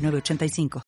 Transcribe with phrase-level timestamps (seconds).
[0.00, 0.82] 985.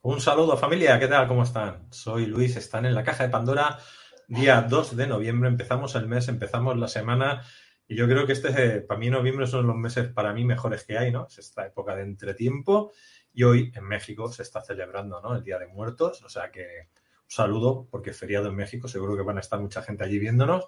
[0.00, 1.26] Un saludo familia, ¿qué tal?
[1.28, 1.86] ¿Cómo están?
[1.90, 3.78] Soy Luis, están en la caja de Pandora,
[4.26, 7.42] día 2 de noviembre, empezamos el mes, empezamos la semana
[7.86, 10.96] y yo creo que este, para mí noviembre son los meses para mí mejores que
[10.96, 11.26] hay, ¿no?
[11.26, 12.92] Es esta época de entretiempo
[13.38, 15.36] y hoy en México se está celebrando ¿no?
[15.36, 16.88] el Día de Muertos, o sea que
[17.22, 20.18] un saludo porque es feriado en México, seguro que van a estar mucha gente allí
[20.18, 20.66] viéndonos.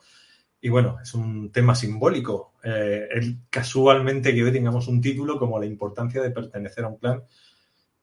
[0.60, 2.54] Y bueno, es un tema simbólico.
[2.62, 6.98] Eh, el, casualmente que hoy tengamos un título como la importancia de pertenecer a un
[6.98, 7.24] clan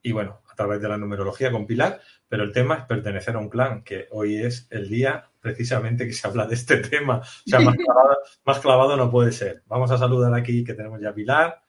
[0.01, 3.47] y bueno, a través de la numerología compilar, pero el tema es pertenecer a un
[3.47, 7.19] clan, que hoy es el día precisamente que se habla de este tema.
[7.19, 9.63] O sea, más clavado, más clavado no puede ser.
[9.67, 11.61] Vamos a saludar aquí que tenemos ya a Pilar.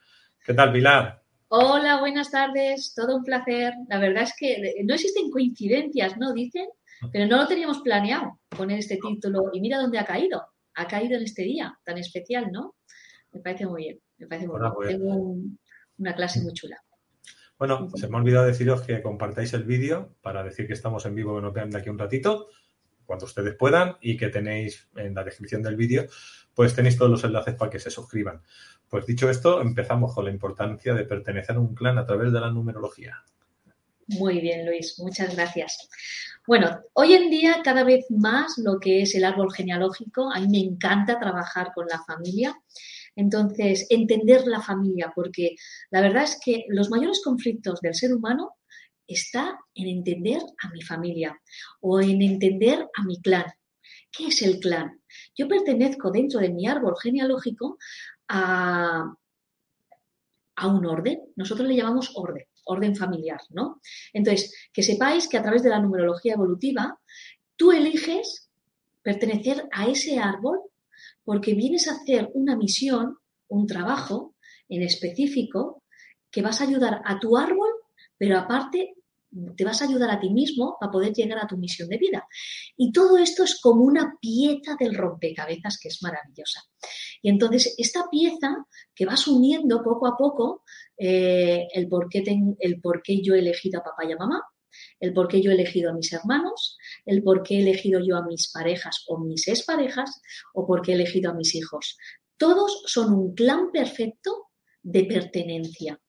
[0.44, 1.27] ¿Qué tal, Pilar?
[1.50, 3.72] Hola, buenas tardes, todo un placer.
[3.88, 6.34] La verdad es que no existen coincidencias, ¿no?
[6.34, 6.66] Dicen,
[7.10, 10.42] pero no lo teníamos planeado poner este título y mira dónde ha caído.
[10.74, 12.76] Ha caído en este día tan especial, ¿no?
[13.32, 14.72] Me parece muy bien, me parece muy bien.
[14.74, 15.36] Pues Tengo
[15.96, 16.76] una clase muy chula.
[17.58, 21.14] Bueno, se me ha olvidado deciros que compartáis el vídeo para decir que estamos en
[21.14, 22.48] vivo, que nos vean de aquí un ratito,
[23.06, 26.04] cuando ustedes puedan, y que tenéis en la descripción del vídeo,
[26.52, 28.42] pues tenéis todos los enlaces para que se suscriban.
[28.88, 32.40] Pues dicho esto, empezamos con la importancia de pertenecer a un clan a través de
[32.40, 33.22] la numerología.
[34.06, 35.88] Muy bien, Luis, muchas gracias.
[36.46, 40.48] Bueno, hoy en día cada vez más lo que es el árbol genealógico, a mí
[40.48, 42.56] me encanta trabajar con la familia.
[43.14, 45.56] Entonces, entender la familia, porque
[45.90, 48.52] la verdad es que los mayores conflictos del ser humano
[49.06, 51.38] está en entender a mi familia
[51.80, 53.44] o en entender a mi clan.
[54.10, 55.02] ¿Qué es el clan?
[55.36, 57.76] Yo pertenezco dentro de mi árbol genealógico
[58.28, 59.14] a,
[60.64, 61.20] un orden.
[61.36, 63.80] Nosotros le llamamos orden, orden familiar, ¿no?
[64.12, 66.98] Entonces, que sepáis que a través de la numerología evolutiva,
[67.56, 68.50] tú eliges
[69.02, 70.60] pertenecer a ese árbol
[71.24, 73.18] porque vienes a hacer una misión,
[73.48, 74.34] un trabajo
[74.68, 75.82] en específico
[76.30, 77.70] que vas a ayudar a tu árbol,
[78.18, 78.94] pero aparte
[79.56, 82.26] te vas a ayudar a ti mismo a poder llegar a tu misión de vida.
[82.76, 86.62] Y todo esto es como una pieza del rompecabezas que es maravillosa.
[87.22, 90.62] Y entonces esta pieza que vas uniendo poco a poco
[90.96, 92.22] eh, el, por qué
[92.60, 94.42] el por qué yo he elegido a papá y a mamá,
[95.00, 98.16] el por qué yo he elegido a mis hermanos, el por qué he elegido yo
[98.16, 100.20] a mis parejas o mis exparejas
[100.54, 101.96] o por qué he elegido a mis hijos.
[102.36, 104.48] Todos son un clan perfecto
[104.82, 106.00] de pertenencia.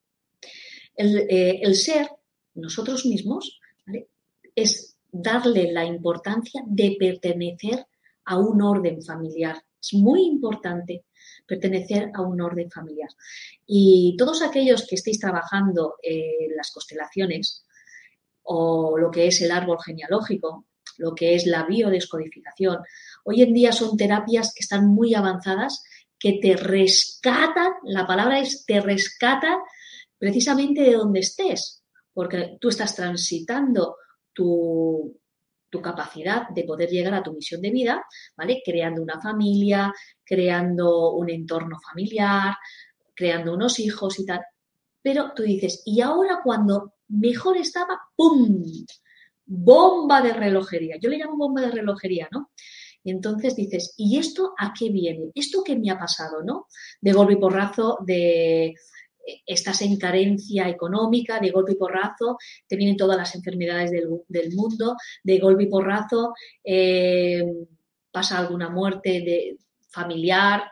[0.96, 2.08] El, eh, el ser
[2.56, 3.60] nosotros mismos,
[4.56, 7.88] es darle la importancia de pertenecer
[8.26, 9.64] a un orden familiar.
[9.82, 11.06] Es muy importante
[11.48, 13.10] pertenecer a un orden familiar.
[13.66, 17.66] Y todos aquellos que estéis trabajando en las constelaciones
[18.44, 20.66] o lo que es el árbol genealógico,
[20.98, 22.80] lo que es la biodescodificación,
[23.24, 25.84] hoy en día son terapias que están muy avanzadas,
[26.20, 29.58] que te rescatan, la palabra es te rescata
[30.18, 31.79] precisamente de donde estés,
[32.14, 33.98] porque tú estás transitando
[34.34, 35.16] tu,
[35.82, 38.04] capacidad de poder llegar a tu misión de vida,
[38.36, 38.62] ¿vale?
[38.66, 39.94] Creando una familia,
[40.24, 42.56] creando un entorno familiar,
[43.16, 44.42] creando unos hijos y tal.
[45.02, 48.64] Pero tú dices, y ahora cuando mejor estaba, ¡pum!
[49.46, 50.98] Bomba de relojería.
[51.00, 52.52] Yo le llamo bomba de relojería, ¿no?
[53.04, 55.32] Y entonces dices, ¿y esto a qué viene?
[55.34, 56.68] ¿Esto qué me ha pasado, no?
[57.00, 58.76] De golpe y porrazo, de
[59.46, 62.38] estás en carencia económica, de golpe y porrazo,
[62.68, 66.34] te vienen todas las enfermedades del, mundo, de golpe y porrazo
[66.64, 67.44] eh,
[68.12, 69.58] pasa alguna muerte de
[69.90, 70.64] familiar,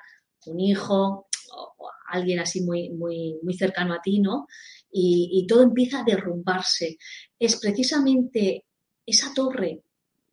[0.47, 4.47] un hijo, o alguien así muy, muy, muy cercano a ti, ¿no?
[4.91, 6.97] Y, y todo empieza a derrumbarse.
[7.37, 8.65] Es precisamente
[9.05, 9.83] esa torre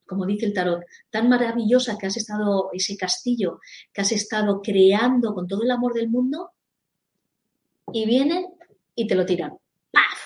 [0.07, 3.61] como dice el tarot, tan maravillosa que has estado, ese castillo
[3.93, 6.53] que has estado creando con todo el amor del mundo,
[7.95, 8.45] y vienen
[8.97, 9.53] y te lo tiran.
[9.93, 10.21] ¡Paf!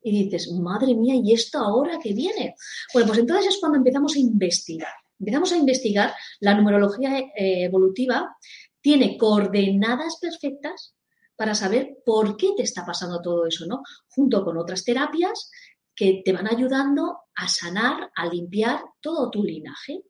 [0.00, 2.54] Y dices, madre mía, ¿y esto ahora qué viene?
[2.94, 4.92] Bueno, pues entonces es cuando empezamos a investigar.
[5.18, 8.36] Empezamos a investigar, la numerología eh, evolutiva
[8.80, 10.94] tiene coordenadas perfectas
[11.34, 13.82] para saber por qué te está pasando todo eso, ¿no?
[14.08, 15.50] Junto con otras terapias
[15.96, 20.04] que te van ayudando a sanar, a limpiar todo tu linaje.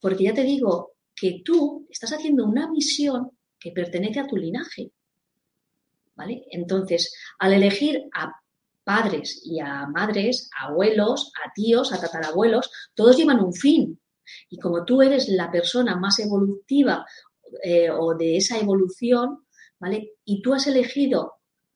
[0.00, 3.30] Porque ya te digo que tú estás haciendo una misión
[3.60, 4.90] que pertenece a tu linaje.
[6.50, 8.32] Entonces, al elegir a
[8.84, 14.00] padres y a madres, a abuelos, a tíos, a tatarabuelos, todos llevan un fin.
[14.48, 17.04] Y como tú eres la persona más evolutiva
[17.62, 19.46] eh, o de esa evolución,
[19.78, 20.12] ¿vale?
[20.24, 21.34] Y tú has elegido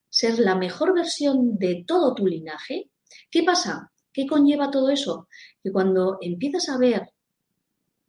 [0.08, 2.90] ser la mejor versión de todo tu linaje,
[3.30, 3.90] ¿Qué pasa?
[4.12, 5.28] ¿Qué conlleva todo eso?
[5.62, 7.10] Que cuando empiezas a ver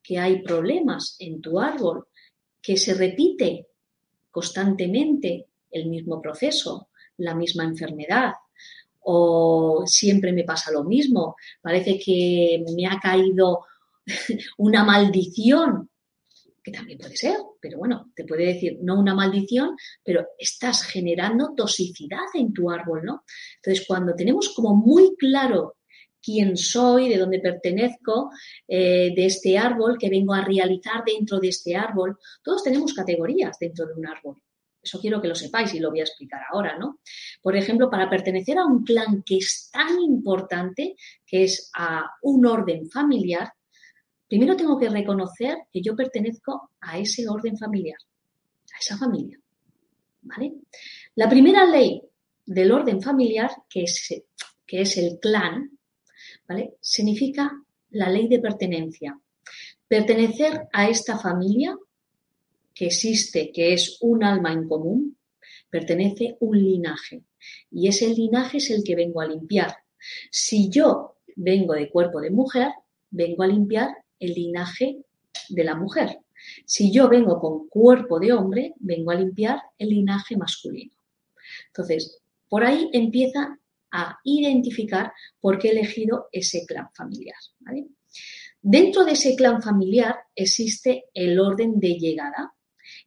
[0.03, 2.07] que hay problemas en tu árbol,
[2.61, 3.67] que se repite
[4.29, 8.33] constantemente el mismo proceso, la misma enfermedad,
[9.01, 13.65] o siempre me pasa lo mismo, parece que me ha caído
[14.57, 15.89] una maldición
[16.63, 21.53] que también puede ser, pero bueno, te puede decir, no una maldición, pero estás generando
[21.55, 23.23] toxicidad en tu árbol, ¿no?
[23.57, 25.75] Entonces, cuando tenemos como muy claro
[26.19, 28.31] quién soy, de dónde pertenezco,
[28.67, 33.59] eh, de este árbol, que vengo a realizar dentro de este árbol, todos tenemos categorías
[33.59, 34.41] dentro de un árbol.
[34.85, 36.99] Eso quiero que lo sepáis y lo voy a explicar ahora, ¿no?
[37.41, 40.95] Por ejemplo, para pertenecer a un clan que es tan importante,
[41.25, 43.51] que es a un orden familiar,
[44.27, 47.97] Primero tengo que reconocer que yo pertenezco a ese orden familiar,
[48.73, 49.39] a esa familia.
[50.23, 50.53] ¿Vale?
[51.15, 52.01] La primera ley
[52.45, 54.23] del orden familiar, que es,
[54.65, 55.77] que es el clan,
[56.47, 56.73] ¿vale?
[56.81, 57.51] Significa
[57.91, 59.19] la ley de pertenencia.
[59.87, 61.77] Pertenecer a esta familia
[62.75, 65.17] que existe, que es un alma en común,
[65.69, 67.23] pertenece un linaje.
[67.71, 69.75] Y ese linaje es el que vengo a limpiar.
[70.29, 72.69] Si yo vengo de cuerpo de mujer,
[73.09, 74.97] vengo a limpiar el linaje
[75.49, 76.19] de la mujer.
[76.65, 80.93] Si yo vengo con cuerpo de hombre, vengo a limpiar el linaje masculino.
[81.67, 83.57] Entonces, por ahí empieza
[83.91, 87.37] a identificar por qué he elegido ese clan familiar.
[88.61, 92.54] Dentro de ese clan familiar existe el orden de llegada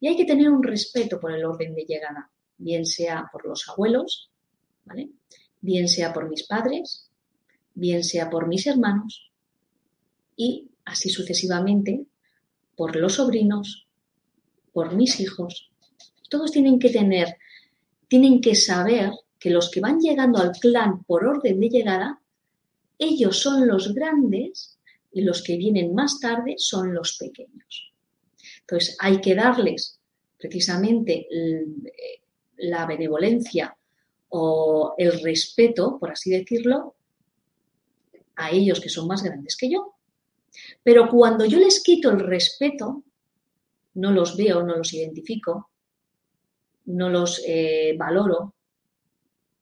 [0.00, 3.68] y hay que tener un respeto por el orden de llegada, bien sea por los
[3.68, 4.30] abuelos,
[5.60, 7.10] bien sea por mis padres,
[7.74, 9.30] bien sea por mis hermanos
[10.36, 12.06] y así sucesivamente,
[12.76, 13.88] por los sobrinos,
[14.72, 15.70] por mis hijos.
[16.30, 17.36] Todos tienen que tener,
[18.06, 22.20] tienen que saber que los que van llegando al clan por orden de llegada,
[22.98, 24.78] ellos son los grandes
[25.12, 27.92] y los que vienen más tarde son los pequeños.
[28.68, 29.98] Entonces hay que darles
[30.36, 31.26] precisamente
[32.58, 33.74] la benevolencia
[34.28, 36.94] o el respeto, por así decirlo,
[38.36, 39.94] a ellos que son más grandes que yo.
[40.82, 43.04] Pero cuando yo les quito el respeto,
[43.94, 45.70] no los veo, no los identifico,
[46.84, 48.54] no los eh, valoro,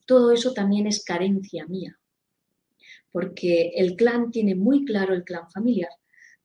[0.05, 1.97] todo eso también es carencia mía.
[3.13, 5.91] Porque el clan tiene muy claro, el clan familiar,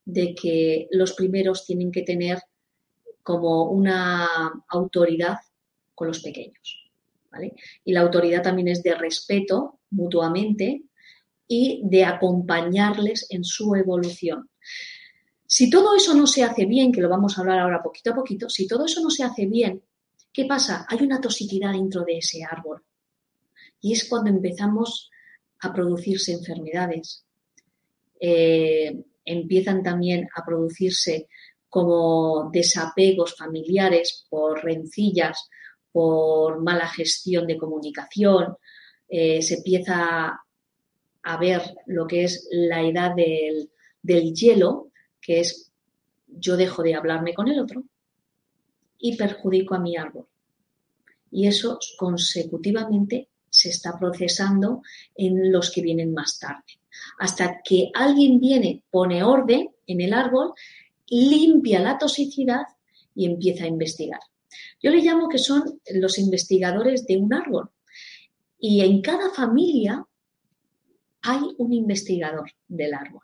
[0.04, 2.38] de que los primeros tienen que tener
[3.22, 4.28] como una
[4.68, 5.36] autoridad
[5.94, 6.82] con los pequeños.
[7.84, 10.82] Y la autoridad también es de respeto mutuamente
[11.46, 14.50] y de acompañarles en su evolución.
[15.46, 18.14] Si todo eso no se hace bien, que lo vamos a hablar ahora poquito a
[18.14, 19.82] poquito, si todo eso no se hace bien,
[20.32, 20.86] ¿qué pasa?
[20.88, 22.82] Hay una toxicidad dentro de ese árbol.
[23.80, 25.10] Y es cuando empezamos
[25.60, 27.24] a producirse enfermedades.
[28.18, 31.28] Eh, empiezan también a producirse
[31.72, 35.48] como desapegos familiares por rencillas,
[35.90, 38.58] por mala gestión de comunicación,
[39.08, 40.38] eh, se empieza
[41.22, 43.70] a ver lo que es la edad del,
[44.34, 45.72] hielo, que es
[46.26, 47.84] yo dejo de hablarme con el otro
[48.98, 50.26] y perjudico a mi árbol.
[51.30, 54.82] Y eso consecutivamente se está procesando
[55.14, 56.80] en los que vienen más tarde.
[57.18, 60.52] Hasta que alguien viene, pone orden en el árbol,
[61.08, 62.62] limpia la toxicidad
[63.14, 64.20] y empieza a investigar.
[64.82, 67.70] Yo le llamo que son los investigadores de un árbol.
[68.58, 70.04] Y en cada familia
[71.22, 73.22] hay un investigador del árbol,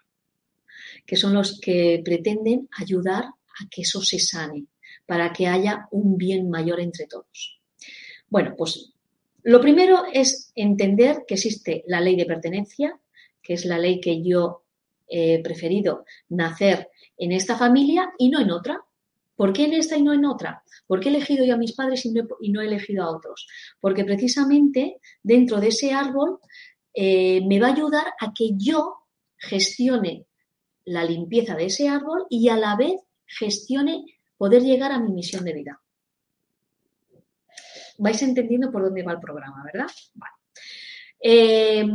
[1.07, 4.67] que son los que pretenden ayudar a que eso se sane,
[5.07, 7.61] para que haya un bien mayor entre todos.
[8.29, 8.93] Bueno, pues
[9.43, 12.99] lo primero es entender que existe la ley de pertenencia,
[13.43, 14.65] que es la ley que yo
[15.43, 18.81] preferido nacer en esta familia y no en otra.
[19.37, 20.65] ¿Por qué en esta y no en otra?
[20.87, 22.13] ¿Por qué he elegido yo a mis padres y
[22.51, 23.47] no, he elegido a otros?
[23.81, 26.41] Porque precisamente dentro de ese árbol
[26.93, 28.95] eh, me va a ayudar a que yo
[29.37, 30.27] gestione
[30.85, 34.05] la limpieza de ese árbol y a la vez gestione
[34.37, 35.81] poder llegar a mi misión de vida.
[37.99, 39.91] Vais entendiendo por dónde va el programa, ¿verdad?
[41.21, 41.87] Eh,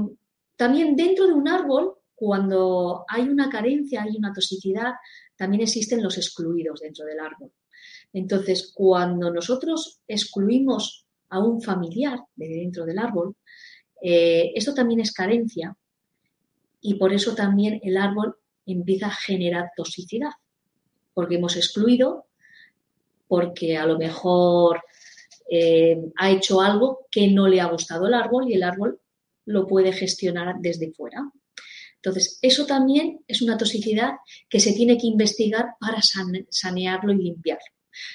[0.56, 4.94] también dentro de un árbol, cuando hay una carencia, hay una toxicidad,
[5.36, 7.52] también existen los excluidos dentro del árbol.
[8.14, 13.36] Entonces, cuando nosotros excluimos a un familiar de dentro del árbol,
[14.02, 15.76] eh, esto también es carencia
[16.82, 20.32] y por eso también el árbol empieza a generar toxicidad,
[21.14, 22.28] porque hemos excluido,
[23.28, 24.84] porque a lo mejor
[25.50, 29.00] eh, ha hecho algo que no le ha gustado al árbol y el árbol
[29.46, 31.32] lo puede gestionar desde fuera.
[32.04, 34.16] Entonces, eso también es una toxicidad
[34.50, 36.02] que se tiene que investigar para
[36.50, 37.64] sanearlo y limpiarlo.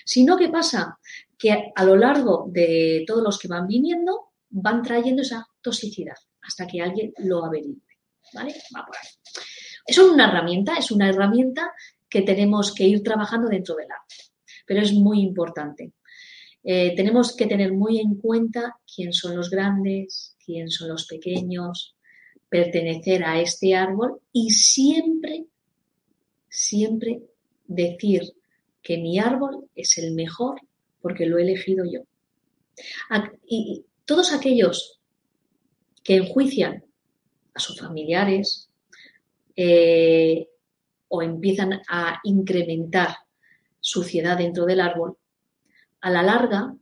[0.05, 0.99] Si no, ¿qué pasa?
[1.39, 6.67] Que a lo largo de todos los que van viniendo, van trayendo esa toxicidad hasta
[6.67, 7.81] que alguien lo averigüe.
[8.35, 8.55] ¿Vale?
[8.77, 9.09] Va por ahí.
[9.87, 11.73] Es una herramienta, es una herramienta
[12.11, 14.17] que tenemos que ir trabajando dentro del arte,
[14.67, 15.95] pero es muy importante.
[16.63, 21.97] Eh, tenemos que tener muy en cuenta quién son los grandes, quién son los pequeños,
[22.49, 25.47] pertenecer a este árbol y siempre,
[26.49, 27.23] siempre
[27.67, 28.23] decir
[28.83, 30.61] que mi árbol es el mejor
[31.01, 32.01] porque lo he elegido yo.
[33.47, 35.01] Y todos aquellos
[36.03, 36.85] que enjuician
[37.55, 38.71] a sus familiares
[39.57, 40.49] eh,
[41.09, 43.17] o empiezan a incrementar
[43.81, 45.17] suciedad dentro del árbol,
[46.01, 46.75] a la larga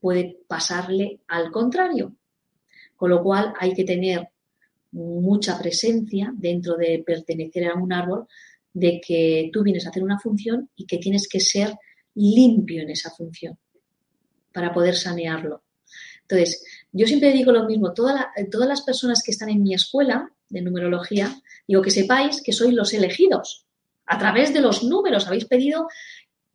[0.00, 2.16] puede pasarle al contrario.
[2.96, 4.30] Con lo cual hay que tener
[4.96, 8.26] mucha presencia dentro de pertenecer a un árbol,
[8.72, 11.74] de que tú vienes a hacer una función y que tienes que ser
[12.14, 13.58] limpio en esa función
[14.52, 15.62] para poder sanearlo.
[16.22, 18.26] Entonces, yo siempre digo lo mismo, todas
[18.68, 21.34] las personas que están en mi escuela de numerología,
[21.68, 23.66] digo que sepáis que sois los elegidos.
[24.06, 25.88] A través de los números habéis pedido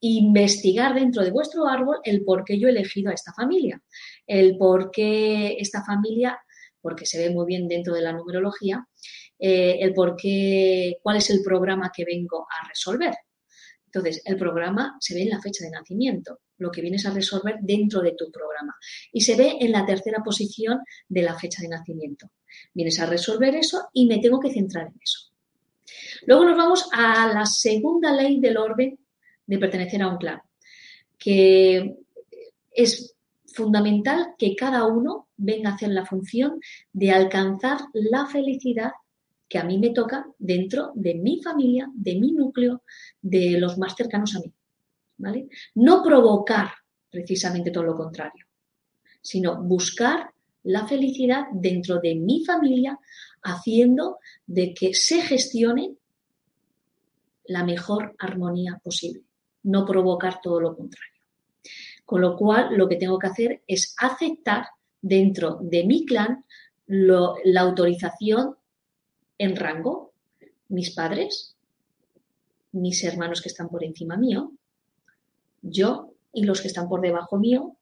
[0.01, 3.81] investigar dentro de vuestro árbol el por qué yo he elegido a esta familia,
[4.25, 6.39] el por qué esta familia,
[6.81, 8.87] porque se ve muy bien dentro de la numerología,
[9.37, 13.13] eh, el por qué, cuál es el programa que vengo a resolver.
[13.85, 17.57] Entonces, el programa se ve en la fecha de nacimiento, lo que vienes a resolver
[17.61, 18.73] dentro de tu programa.
[19.11, 22.31] Y se ve en la tercera posición de la fecha de nacimiento.
[22.73, 25.31] Vienes a resolver eso y me tengo que centrar en eso.
[26.25, 28.97] Luego nos vamos a la segunda ley del orden
[29.45, 30.41] de pertenecer a un clan,
[31.17, 31.97] que
[32.71, 33.15] es
[33.53, 36.59] fundamental que cada uno venga a hacer la función
[36.93, 38.91] de alcanzar la felicidad
[39.47, 42.83] que a mí me toca dentro de mi familia, de mi núcleo,
[43.21, 44.53] de los más cercanos a mí.
[45.17, 45.49] ¿vale?
[45.75, 46.69] No provocar
[47.09, 48.45] precisamente todo lo contrario,
[49.21, 50.31] sino buscar
[50.63, 52.97] la felicidad dentro de mi familia,
[53.43, 55.95] haciendo de que se gestione
[57.45, 59.25] la mejor armonía posible
[59.63, 61.21] no provocar todo lo contrario.
[62.05, 64.65] Con lo cual, lo que tengo que hacer es aceptar
[65.01, 66.45] dentro de mi clan
[66.87, 68.55] la autorización
[69.37, 70.13] en rango,
[70.69, 71.55] mis padres,
[72.73, 74.51] mis hermanos que están por encima mío,
[75.61, 77.77] yo y los que están por debajo mío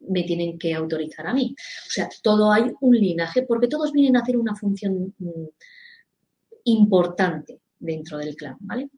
[0.00, 1.54] me tienen que autorizar a mí.
[1.58, 5.46] O sea, todo hay un linaje porque todos vienen a hacer una función mm,
[6.64, 8.90] importante dentro del clan, ¿vale?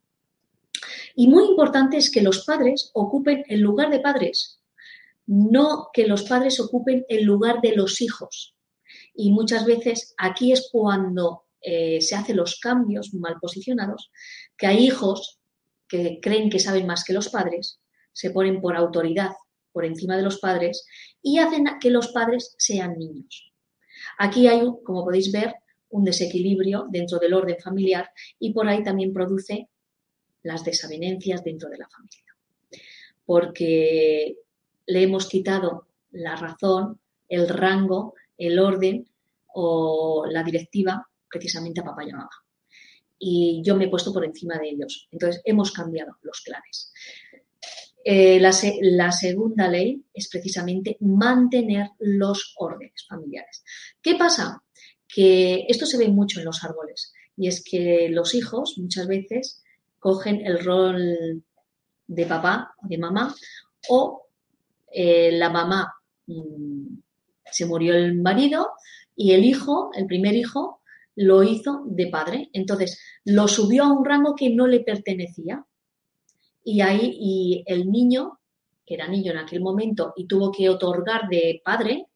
[1.15, 4.60] Y muy importante es que los padres ocupen el lugar de padres,
[5.27, 8.55] no que los padres ocupen el lugar de los hijos.
[9.13, 14.11] Y muchas veces aquí es cuando eh, se hacen los cambios mal posicionados,
[14.57, 15.39] que hay hijos
[15.87, 17.79] que creen que saben más que los padres,
[18.13, 19.31] se ponen por autoridad
[19.71, 20.85] por encima de los padres
[21.21, 23.53] y hacen que los padres sean niños.
[24.17, 25.55] Aquí hay, como podéis ver,
[25.89, 28.09] un desequilibrio dentro del orden familiar
[28.39, 29.69] y por ahí también produce
[30.43, 32.35] las desavenencias dentro de la familia.
[33.25, 34.35] Porque
[34.85, 39.07] le hemos quitado la razón, el rango, el orden
[39.53, 42.29] o la directiva precisamente a papá y a mamá.
[43.17, 45.07] Y yo me he puesto por encima de ellos.
[45.11, 46.91] Entonces hemos cambiado los claves.
[48.03, 53.63] Eh, la, la, segunda ley es precisamente mantener los órdenes familiares.
[54.01, 54.63] ¿Qué pasa?
[55.07, 59.61] Que esto se ve mucho en los árboles y es que los hijos muchas veces
[59.99, 61.43] cogen el rol
[62.07, 63.35] de papá o de mamá
[63.89, 64.30] o
[64.93, 65.93] eh, la mamá
[66.27, 66.97] mm,
[67.45, 68.71] se murió el marido
[69.15, 70.81] y el hijo, el primer hijo,
[71.15, 72.49] lo hizo de padre.
[72.53, 75.63] Entonces, lo subió a un rango que no le pertenecía.
[76.63, 78.39] Y ahí y el niño,
[78.85, 82.07] que era niño en aquel momento y tuvo que otorgar de padre,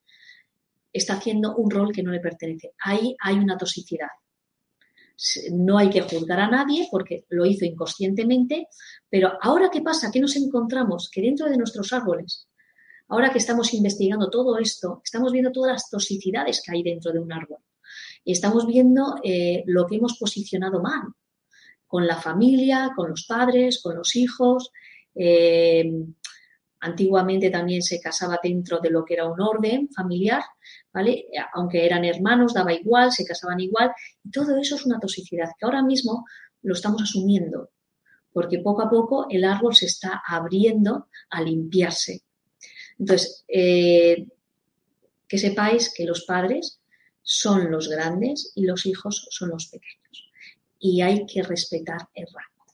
[0.93, 2.73] está haciendo un rol que no le pertenece.
[2.79, 4.07] Ahí hay una toxicidad
[5.51, 8.67] no hay que juzgar a nadie porque lo hizo inconscientemente,
[9.09, 11.09] pero ahora qué pasa, ¿qué nos encontramos?
[11.11, 12.47] Que dentro de nuestros árboles
[13.07, 17.19] ahora que estamos investigando todo esto, estamos viendo todas las toxicidades que hay dentro de
[17.19, 17.59] un árbol.
[18.23, 21.03] Y estamos viendo eh, lo que hemos posicionado mal
[21.87, 24.71] con la familia, con los padres, con los hijos.
[25.13, 25.89] Eh,
[26.81, 30.43] antiguamente también se casaba dentro de lo que era un orden familiar,
[30.93, 31.25] ¿vale?
[31.53, 33.91] Aunque eran hermanos, daba igual, se casaban igual.
[34.23, 36.25] Y todo eso es una toxicidad que ahora mismo
[36.61, 37.69] lo estamos asumiendo,
[38.33, 42.24] porque poco a poco el árbol se está abriendo a limpiarse.
[42.99, 44.27] Entonces, eh,
[45.27, 46.79] que sepáis que los padres
[47.21, 50.31] son los grandes y los hijos son los pequeños.
[50.79, 52.65] Y hay que respetar el rango.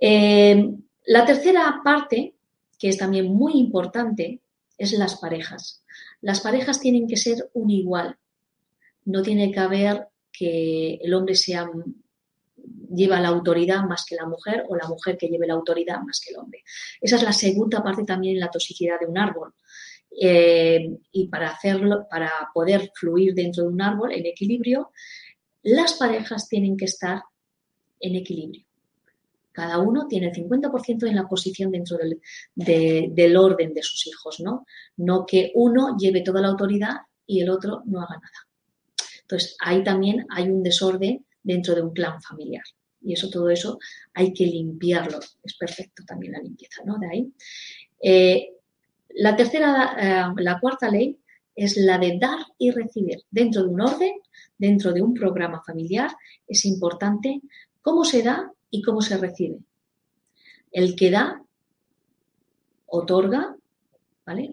[0.00, 0.74] Eh,
[1.06, 2.34] la tercera parte,
[2.78, 4.40] que es también muy importante,
[4.78, 5.84] es las parejas.
[6.20, 8.18] Las parejas tienen que ser un igual.
[9.04, 11.70] No tiene que haber que el hombre sea
[12.94, 16.20] lleva la autoridad más que la mujer o la mujer que lleve la autoridad más
[16.20, 16.64] que el hombre.
[17.00, 19.54] Esa es la segunda parte también en la toxicidad de un árbol.
[20.18, 24.90] Eh, y para hacerlo, para poder fluir dentro de un árbol en equilibrio,
[25.62, 27.22] las parejas tienen que estar
[28.00, 28.64] en equilibrio.
[29.52, 32.20] Cada uno tiene el 50% en la posición dentro del,
[32.54, 34.66] del orden de sus hijos, ¿no?
[34.98, 38.46] No que uno lleve toda la autoridad y el otro no haga nada.
[39.22, 42.64] Entonces, ahí también hay un desorden dentro de un clan familiar.
[43.00, 43.78] Y eso, todo eso,
[44.14, 45.20] hay que limpiarlo.
[45.42, 46.98] Es perfecto también la limpieza, ¿no?
[46.98, 47.32] De ahí.
[48.02, 48.50] Eh,
[49.10, 51.16] la tercera, eh, la cuarta ley
[51.54, 53.22] es la de dar y recibir.
[53.30, 54.12] Dentro de un orden,
[54.58, 56.10] dentro de un programa familiar,
[56.48, 57.40] es importante
[57.80, 59.60] cómo se da y cómo se recibe.
[60.72, 61.42] El que da,
[62.86, 63.56] otorga,
[64.26, 64.50] ¿vale?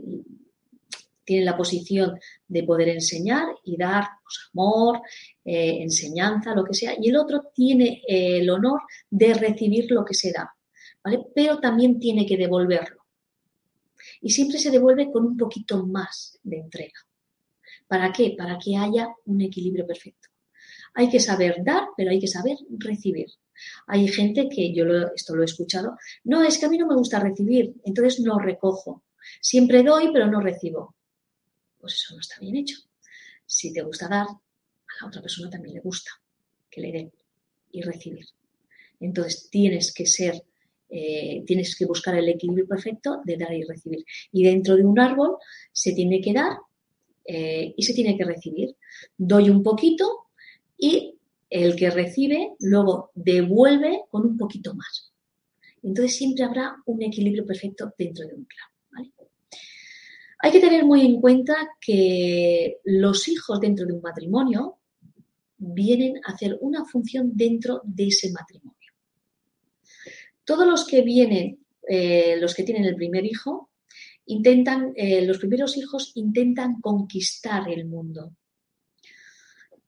[1.24, 5.02] Tiene la posición de poder enseñar y dar pues, amor,
[5.44, 10.04] eh, enseñanza, lo que sea, y el otro tiene eh, el honor de recibir lo
[10.04, 10.54] que se da,
[11.04, 11.26] ¿vale?
[11.34, 13.04] Pero también tiene que devolverlo.
[14.22, 17.00] Y siempre se devuelve con un poquito más de entrega.
[17.88, 18.36] ¿Para qué?
[18.38, 20.30] Para que haya un equilibrio perfecto.
[20.96, 23.28] Hay que saber dar, pero hay que saber recibir.
[23.88, 26.96] Hay gente que yo esto lo he escuchado, no, es que a mí no me
[26.96, 29.04] gusta recibir, entonces no recojo.
[29.42, 30.96] Siempre doy, pero no recibo
[31.84, 32.78] pues eso no está bien hecho.
[33.46, 36.12] Si te gusta dar, a la otra persona también le gusta
[36.72, 37.12] que le den
[37.74, 38.26] y recibir.
[39.02, 40.46] Entonces tienes que ser,
[40.90, 44.06] eh, tienes que buscar el equilibrio perfecto de dar y recibir.
[44.32, 45.36] Y dentro de un árbol
[45.74, 46.58] se tiene que dar
[47.26, 48.78] eh, y se tiene que recibir.
[49.18, 50.30] Doy un poquito
[50.78, 51.20] y
[51.50, 55.12] el que recibe luego devuelve con un poquito más.
[55.82, 58.73] Entonces siempre habrá un equilibrio perfecto dentro de un clan.
[60.44, 64.80] Hay que tener muy en cuenta que los hijos dentro de un matrimonio
[65.56, 68.92] vienen a hacer una función dentro de ese matrimonio.
[70.44, 73.70] Todos los que vienen, eh, los que tienen el primer hijo,
[74.26, 78.36] intentan, eh, los primeros hijos intentan conquistar el mundo.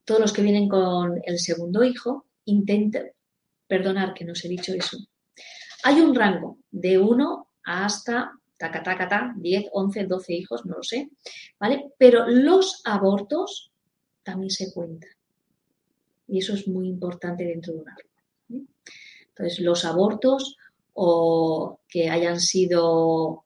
[0.06, 3.10] Todos los que vienen con el segundo hijo intentan,
[3.66, 4.96] perdonar que no os he dicho eso,
[5.84, 10.82] hay un rango de uno hasta taca, taca, taca, 10, 11, 12 hijos, no lo
[10.82, 11.10] sé,
[11.58, 11.92] ¿vale?
[11.98, 13.70] Pero los abortos
[14.22, 15.10] también se cuentan.
[16.28, 18.68] Y eso es muy importante dentro de un árbol.
[19.28, 20.56] Entonces, los abortos
[20.94, 23.44] o que hayan sido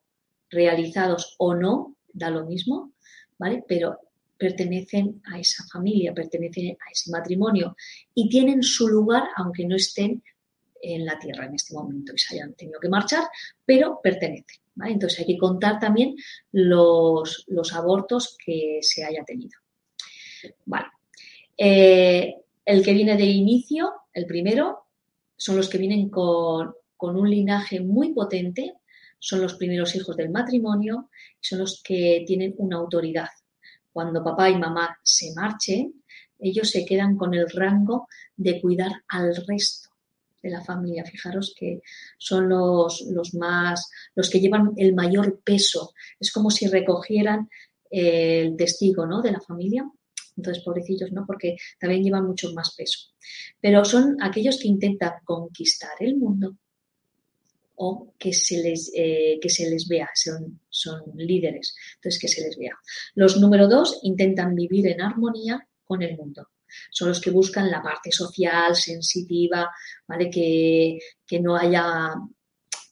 [0.50, 2.92] realizados o no, da lo mismo,
[3.38, 3.64] ¿vale?
[3.66, 3.98] Pero
[4.38, 7.76] pertenecen a esa familia, pertenecen a ese matrimonio
[8.14, 10.22] y tienen su lugar aunque no estén
[10.80, 13.24] en la tierra en este momento y se hayan tenido que marchar,
[13.66, 14.59] pero pertenecen.
[14.84, 16.16] Entonces hay que contar también
[16.52, 19.58] los, abortos que se haya tenido.
[20.64, 20.86] Vale.
[21.56, 24.86] Eh, el que viene de inicio, el primero,
[25.36, 28.74] son los que vienen con, con un linaje muy potente,
[29.18, 33.28] son los primeros hijos del matrimonio, son los que tienen una autoridad.
[33.92, 36.02] Cuando papá y mamá se marchen,
[36.38, 39.89] ellos se quedan con el rango de cuidar al resto
[40.42, 41.04] de la familia.
[41.04, 41.80] Fijaros que
[42.18, 45.92] son los, los más, los que llevan el mayor peso.
[46.18, 47.48] Es como si recogieran
[47.90, 49.22] el testigo ¿no?
[49.22, 49.88] de la familia.
[50.36, 51.26] Entonces, pobrecillos, ¿no?
[51.26, 53.10] Porque también llevan mucho más peso.
[53.60, 56.56] Pero son aquellos que intentan conquistar el mundo
[57.74, 62.42] o que se les, eh, que se les vea, son, son líderes, entonces que se
[62.42, 62.78] les vea.
[63.14, 66.46] Los número dos intentan vivir en armonía con el mundo
[66.90, 69.70] son los que buscan la parte social, sensitiva,
[70.06, 70.30] ¿vale?
[70.30, 70.98] Que,
[71.40, 72.14] no haya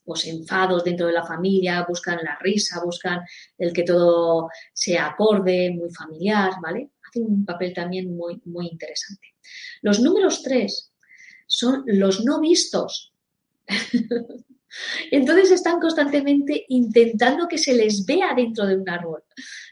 [0.05, 3.21] pues, enfados dentro de la familia, buscan la risa, buscan
[3.59, 6.91] el que todo sea acorde, muy familiar, ¿vale?
[7.09, 9.35] Hacen un papel también muy, muy interesante.
[9.83, 10.93] Los números tres
[11.47, 13.13] son los no vistos.
[15.11, 19.25] Entonces están constantemente intentando que se les vea dentro de un árbol,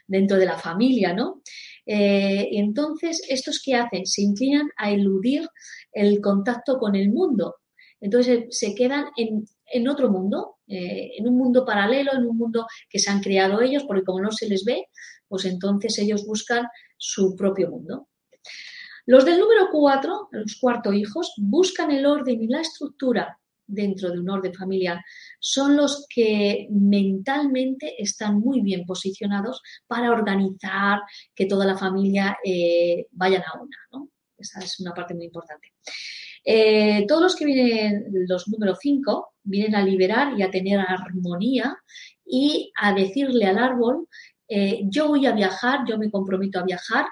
[0.07, 1.41] dentro de la familia, ¿no?
[1.87, 4.05] Eh, entonces, ¿estos qué hacen?
[4.05, 5.47] Se inclinan a eludir
[5.93, 7.55] el contacto con el mundo.
[7.99, 12.99] Entonces se quedan en, otro mundo, eh, en un mundo paralelo, en un mundo que
[12.99, 14.85] se han creado ellos, porque como no se les ve,
[15.27, 18.09] pues entonces ellos buscan su propio mundo.
[19.05, 24.19] Los del número 4, los cuarto hijos, buscan el orden y la estructura dentro de
[24.19, 24.99] un orden familiar.
[25.39, 31.01] Son los que mentalmente están muy bien posicionados para organizar
[31.35, 34.07] que toda la familia eh, vayan a una.
[34.37, 35.73] Esa es una parte muy importante.
[36.43, 41.75] Eh, todos los que vienen, los número 5, vienen a liberar y a tener armonía
[42.25, 44.07] y a decirle al árbol,
[44.47, 47.05] eh, yo voy a viajar, yo me comprometo a viajar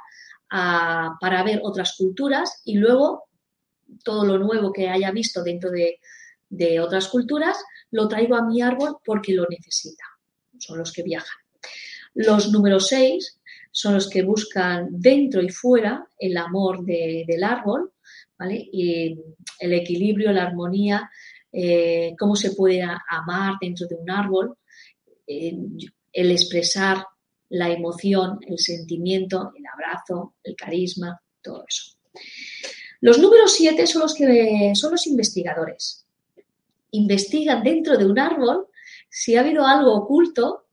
[0.48, 3.26] para ver otras culturas y luego
[4.04, 6.00] todo lo nuevo que haya visto dentro de,
[6.80, 7.58] otras culturas
[7.92, 10.04] lo traigo a mi árbol porque lo necesita.
[10.58, 11.38] Son los que viajan.
[12.14, 17.92] Los número 6 son los que buscan dentro y fuera el amor del árbol,
[18.38, 18.70] ¿vale?
[18.72, 19.18] Y
[19.60, 21.10] el equilibrio, la armonía,
[21.52, 24.58] eh, cómo se puede amar dentro de un árbol,
[25.28, 25.58] eh,
[26.14, 27.06] el expresar
[27.50, 31.98] la emoción, el sentimiento, el abrazo, el carisma, todo eso.
[33.02, 36.05] Los números siete son los que son los investigadores.
[36.96, 38.68] Investigan dentro de un árbol
[39.10, 40.68] si ha habido algo oculto,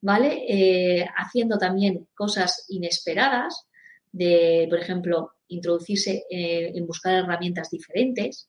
[0.00, 0.44] ¿vale?
[0.48, 3.66] Eh, haciendo también cosas inesperadas,
[4.12, 8.48] de, por ejemplo, introducirse en buscar herramientas diferentes,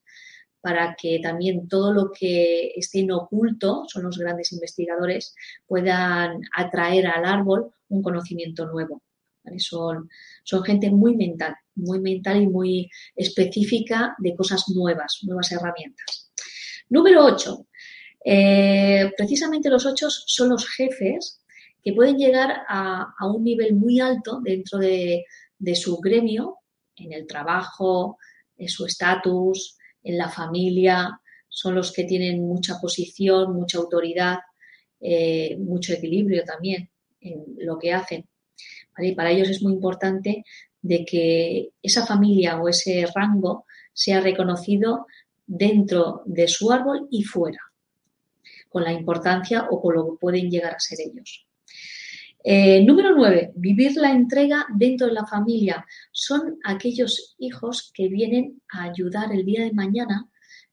[0.61, 5.33] para que también todo lo que esté en oculto, son los grandes investigadores,
[5.65, 9.01] puedan atraer al árbol un conocimiento nuevo.
[9.59, 10.09] Son,
[10.43, 16.26] son gente muy mental, muy mental y muy específica de cosas nuevas, nuevas herramientas.
[16.89, 17.67] Número 8.
[18.25, 21.41] Eh, precisamente los ocho son los jefes
[21.83, 25.25] que pueden llegar a, un nivel muy alto dentro de,
[25.57, 26.57] de su gremio,
[26.97, 28.17] en el trabajo,
[28.57, 34.37] en su estatus, en la familia, son los que tienen mucha posición, mucha autoridad,
[34.99, 36.89] eh, mucho equilibrio también
[37.21, 38.27] en lo que hacen.
[38.97, 40.43] Y para ellos es muy importante
[40.81, 45.05] de que esa familia o ese rango sea reconocido
[45.47, 47.59] dentro de su árbol y fuera,
[48.69, 51.47] con la importancia o con lo que pueden llegar a ser ellos.
[52.43, 53.53] Eh, número 9.
[53.55, 55.85] Vivir la entrega dentro de la familia.
[56.11, 60.29] Son aquellos hijos que vienen a ayudar el día de mañana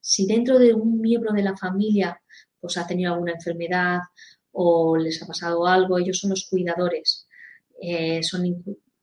[0.07, 2.21] si dentro de un miembro de la familia
[2.61, 4.01] pues, ha tenido alguna enfermedad
[4.53, 7.27] o les ha pasado algo, ellos son los cuidadores.
[7.81, 8.45] Eh, son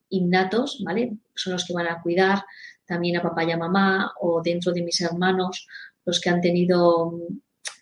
[0.10, 1.18] innatos, ¿vale?
[1.34, 2.44] Son los que van a cuidar
[2.92, 5.66] también a papá y a mamá o dentro de mis hermanos,
[6.04, 7.14] los que han tenido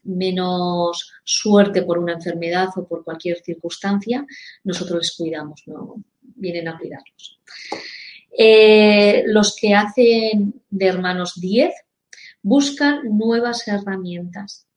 [0.03, 4.23] menos suerte por una enfermedad o por cualquier circunstancia,
[4.63, 7.39] nosotros les cuidamos, no vienen a cuidarlos.
[8.37, 11.73] Eh, los que hacen de hermanos 10
[12.43, 14.67] buscan nuevas herramientas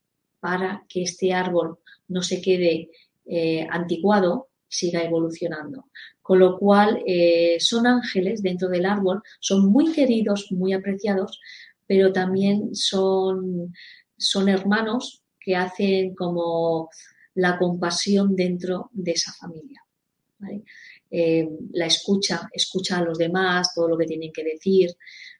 [0.40, 2.88] para que este árbol no se quede
[3.26, 5.90] eh, anticuado, siga evolucionando.
[6.22, 11.40] Con lo cual, eh, son ángeles dentro del árbol, son muy queridos, muy apreciados,
[11.86, 13.72] pero también son
[14.22, 16.88] son hermanos que hacen como
[17.34, 19.82] la compasión dentro de esa familia.
[21.10, 24.90] Eh, la escucha, escucha a los demás, todo lo que tienen que decir,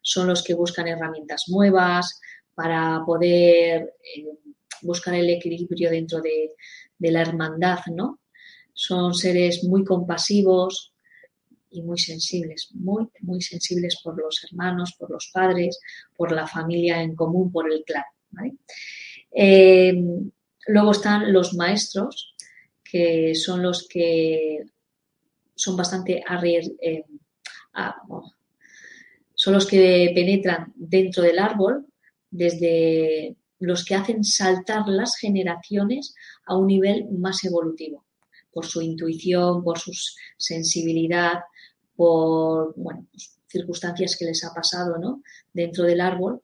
[0.00, 2.20] son los que buscan herramientas nuevas
[2.54, 4.26] para poder eh,
[4.82, 6.52] buscar el equilibrio dentro de,
[6.98, 8.20] de, la hermandad, ¿no?
[8.72, 10.92] Son seres muy compasivos
[11.70, 15.78] y muy sensibles, muy, muy sensibles por los hermanos, por los padres,
[16.16, 18.04] por la familia en común, por el clan.
[19.30, 19.94] Eh,
[20.66, 22.34] luego están los maestros,
[22.84, 24.64] que son los que
[25.54, 26.22] son bastante
[26.82, 27.04] eh,
[29.34, 31.86] son los que penetran dentro del árbol,
[32.30, 36.14] desde los que hacen saltar las generaciones
[36.46, 38.04] a un nivel más evolutivo,
[38.52, 39.92] por su intuición, por su
[40.36, 41.40] sensibilidad,
[41.96, 45.22] por pues, circunstancias que les ha pasado ¿no?
[45.52, 46.42] dentro del árbol,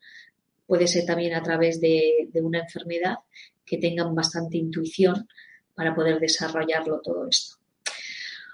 [0.66, 3.16] puede ser también a través de, una enfermedad
[3.64, 5.26] que tengan bastante intuición
[5.74, 7.56] para poder desarrollarlo todo esto.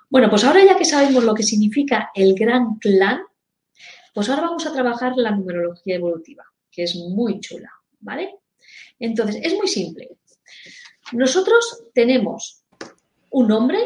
[0.08, 3.22] Bueno, pues ahora ya que sabemos lo que significa el gran clan,
[4.12, 8.36] pues ahora vamos a trabajar la numerología evolutiva, que es muy chula, ¿vale?
[9.00, 10.10] Entonces, es muy simple.
[11.12, 12.63] Nosotros tenemos
[13.34, 13.78] un nombre.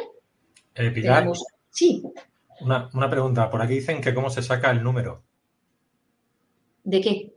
[0.74, 1.26] Eh, Pilar,
[1.70, 2.02] sí.
[2.60, 3.48] Una, una pregunta.
[3.50, 5.22] Por aquí dicen que cómo se saca el número.
[6.84, 7.34] ¿De qué?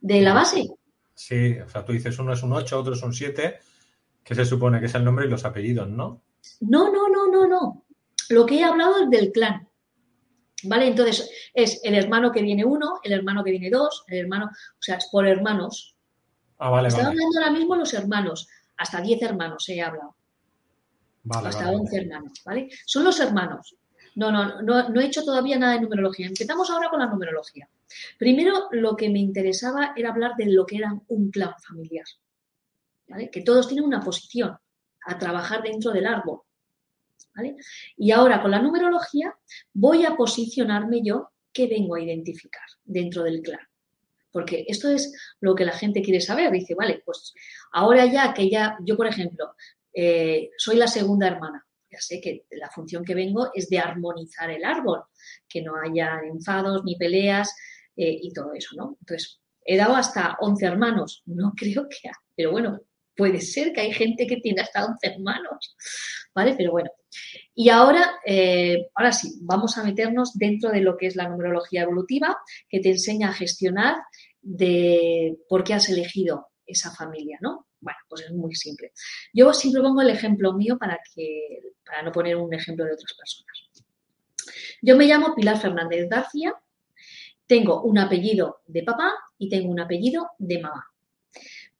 [0.00, 0.68] ¿De la base?
[1.14, 3.58] Sí, o sea, tú dices uno es un 8, otro es un 7,
[4.24, 6.22] que se supone que es el nombre y los apellidos, ¿no?
[6.60, 7.84] No, no, no, no, no.
[8.30, 9.68] Lo que he hablado es del clan.
[10.64, 10.88] ¿Vale?
[10.88, 14.82] Entonces, es el hermano que viene uno, el hermano que viene dos, el hermano, o
[14.82, 15.96] sea, es por hermanos.
[16.58, 17.20] Ah, vale, Estaba vale.
[17.20, 20.16] hablando ahora mismo los hermanos, hasta 10 hermanos he hablado,
[21.24, 22.68] Vale, hasta vale, 11 hermanos, ¿vale?
[22.84, 23.76] Son los hermanos.
[24.14, 26.26] No, no, no, no he hecho todavía nada de numerología.
[26.26, 27.68] Empezamos ahora con la numerología.
[28.18, 32.04] Primero, lo que me interesaba era hablar de lo que era un clan familiar,
[33.08, 33.30] ¿vale?
[33.30, 34.56] Que todos tienen una posición
[35.04, 36.40] a trabajar dentro del árbol,
[37.34, 37.56] ¿vale?
[37.96, 39.34] Y ahora con la numerología
[39.72, 43.60] voy a posicionarme yo qué vengo a identificar dentro del clan.
[44.30, 46.50] Porque esto es lo que la gente quiere saber.
[46.50, 47.34] Dice, vale, pues
[47.72, 49.54] ahora ya que ya, yo por ejemplo,
[49.92, 51.66] eh, soy la segunda hermana.
[51.90, 55.04] Ya sé que la función que vengo es de armonizar el árbol,
[55.48, 57.54] que no haya enfados ni peleas
[57.96, 58.96] eh, y todo eso, ¿no?
[59.00, 61.22] Entonces, he dado hasta 11 hermanos.
[61.26, 62.80] No creo que, pero bueno,
[63.14, 65.76] puede ser que hay gente que tiene hasta 11 hermanos,
[66.34, 66.54] ¿vale?
[66.56, 66.90] Pero bueno.
[67.54, 71.82] Y ahora, eh, ahora sí, vamos a meternos dentro de lo que es la numerología
[71.82, 73.96] evolutiva, que te enseña a gestionar
[74.40, 77.66] de por qué has elegido esa familia, ¿no?
[77.82, 78.92] Bueno, pues es muy simple.
[79.34, 83.12] Yo siempre pongo el ejemplo mío para que, para no poner un ejemplo de otras
[83.14, 83.84] personas.
[84.80, 86.54] Yo me llamo Pilar Fernández García,
[87.46, 90.86] tengo un apellido de papá y tengo un apellido de mamá.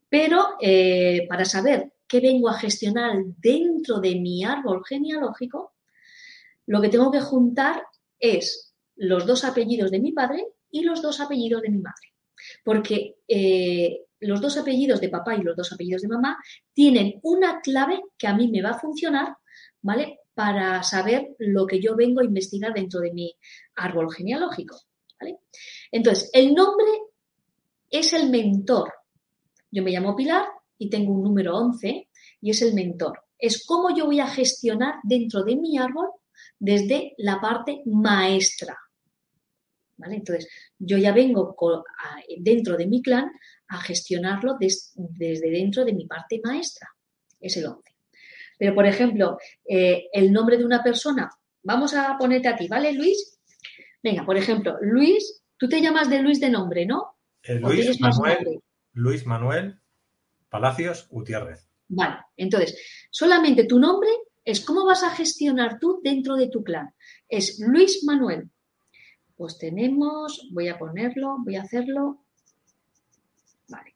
[0.09, 5.75] Pero eh, para saber qué vengo a gestionar dentro de mi árbol genealógico,
[6.67, 7.85] lo que tengo que juntar
[8.19, 12.13] es los dos apellidos de mi padre y los dos apellidos de mi madre.
[12.65, 16.39] Porque eh, los dos apellidos de papá y los dos apellidos de mamá
[16.73, 19.37] tienen una clave que a mí me va a funcionar,
[19.83, 20.21] ¿vale?
[20.35, 23.33] Para saber lo que yo vengo a investigar dentro de mi
[23.77, 24.77] árbol genealógico,
[25.21, 25.39] ¿vale?
[25.91, 26.87] Entonces, el nombre
[27.91, 28.93] es el mentor.
[29.71, 30.47] Yo me llamo Pilar
[30.79, 32.09] y tengo un número 11
[32.41, 33.25] y es el mentor.
[33.39, 36.09] Es cómo yo voy a gestionar dentro de mi árbol
[36.59, 38.79] desde la parte maestra.
[40.03, 40.17] ¿Vale?
[40.17, 41.55] Entonces, yo ya vengo
[42.39, 43.31] dentro de mi clan
[43.69, 46.89] a gestionarlo des, desde dentro de mi parte maestra.
[47.41, 47.81] Es el 11.
[48.59, 51.31] Pero, por ejemplo, eh, el nombre de una persona,
[51.63, 53.39] vamos a ponerte a ti, ¿vale, Luis?
[54.03, 57.17] Venga, por ejemplo, Luis, tú te llamas de Luis de nombre, ¿no?
[57.45, 58.61] Luis Manuel,
[58.93, 59.81] Luis Manuel
[60.49, 61.69] Palacios Gutiérrez.
[61.89, 62.77] Vale, entonces,
[63.11, 64.11] solamente tu nombre
[64.45, 66.95] es cómo vas a gestionar tú dentro de tu clan.
[67.29, 68.51] Es Luis Manuel.
[69.43, 72.21] Pues tenemos, voy a ponerlo, voy a hacerlo.
[73.67, 73.93] Vale.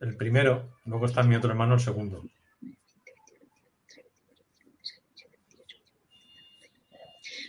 [0.00, 2.26] El primero, luego está mi otro hermano, el segundo.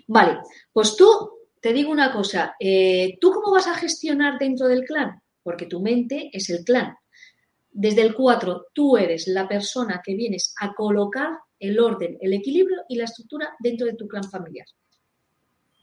[0.08, 0.38] Vale,
[0.72, 1.10] pues tú,
[1.60, 5.22] te digo una cosa, eh, ¿tú cómo vas a gestionar dentro del clan?
[5.44, 6.96] Porque tu mente es el clan.
[7.70, 12.84] Desde el 4, tú eres la persona que vienes a colocar el orden, el equilibrio
[12.88, 14.66] y la estructura dentro de tu clan familiar.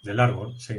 [0.07, 0.75] Del árbol, sí.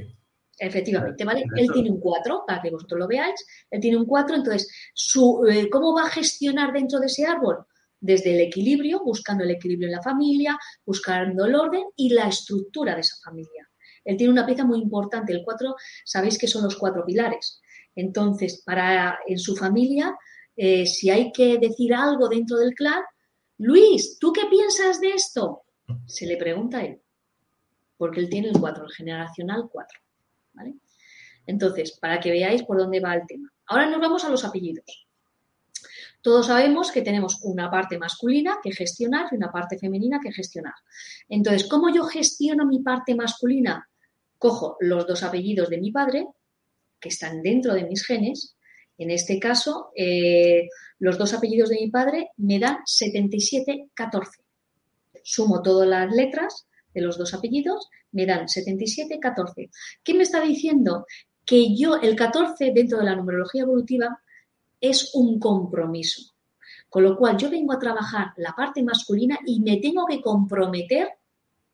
[0.59, 1.43] Efectivamente, ¿vale?
[1.55, 3.45] Él tiene un 4, para que vosotros lo veáis.
[3.69, 7.65] Él tiene un 4, entonces, su, eh, ¿cómo va a gestionar dentro de ese árbol?
[7.99, 12.95] Desde el equilibrio, buscando el equilibrio en la familia, buscando el orden y la estructura
[12.95, 13.69] de esa familia.
[14.03, 15.33] Él tiene una pieza muy importante.
[15.33, 17.61] El 4, sabéis que son los cuatro pilares.
[17.93, 20.15] Entonces, para en su familia,
[20.55, 23.03] eh, si hay que decir algo dentro del clan,
[23.59, 25.63] Luis, ¿tú qué piensas de esto?
[26.05, 27.01] Se le pregunta a él,
[27.97, 29.99] porque él tiene el 4, el generacional 4.
[30.53, 30.75] ¿vale?
[31.45, 33.51] Entonces, para que veáis por dónde va el tema.
[33.67, 35.07] Ahora nos vamos a los apellidos.
[36.21, 40.73] Todos sabemos que tenemos una parte masculina que gestionar y una parte femenina que gestionar.
[41.29, 43.87] Entonces, ¿cómo yo gestiono mi parte masculina?
[44.37, 46.27] Cojo los dos apellidos de mi padre,
[46.99, 48.57] que están dentro de mis genes,
[48.97, 54.41] en este caso, eh, los dos apellidos de mi padre me dan 7714.
[55.23, 56.66] Sumo todas las letras
[56.97, 59.69] de los dos apellidos, me dan 7714.
[60.03, 61.05] ¿Qué me está diciendo?
[61.45, 64.19] Que yo, el 14 dentro de la numerología evolutiva,
[64.81, 66.33] es un compromiso.
[66.89, 71.07] Con lo cual, yo vengo a trabajar la parte masculina y me tengo que comprometer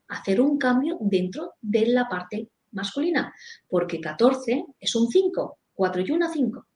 [0.10, 3.34] a hacer un cambio dentro de la parte masculina,
[3.70, 6.68] porque 14 es un 5, 4 y 1, 5.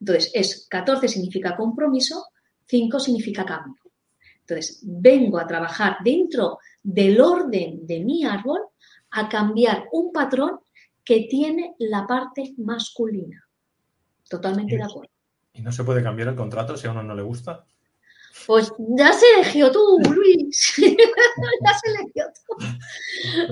[0.00, 2.26] Entonces, es 14 significa compromiso,
[2.66, 3.80] 5 significa cambio.
[4.40, 8.60] Entonces, vengo a trabajar dentro del orden de mi árbol
[9.10, 10.60] a cambiar un patrón
[11.04, 13.42] que tiene la parte masculina.
[14.28, 15.10] Totalmente de acuerdo.
[15.52, 17.64] ¿Y no se puede cambiar el contrato si a uno no le gusta?
[18.46, 20.74] Pues ya se eligió tú, Luis.
[20.78, 22.66] ya se eligió tú.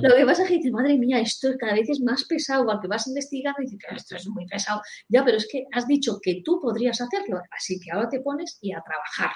[0.03, 2.69] Lo que pasa es que dices, madre mía, esto cada vez es más pesado.
[2.71, 4.83] Al que vas investigando y dices, esto es muy pesado.
[5.09, 7.41] Ya, pero es que has dicho que tú podrías hacerlo.
[7.51, 9.31] Así que ahora te pones y a trabajar.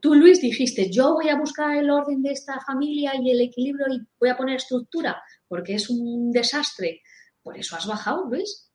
[0.00, 3.86] Tú, Luis, dijiste, yo voy a buscar el orden de esta familia y el equilibrio
[3.90, 7.02] y voy a poner estructura, porque es un desastre.
[7.42, 8.70] Por eso has bajado, Luis.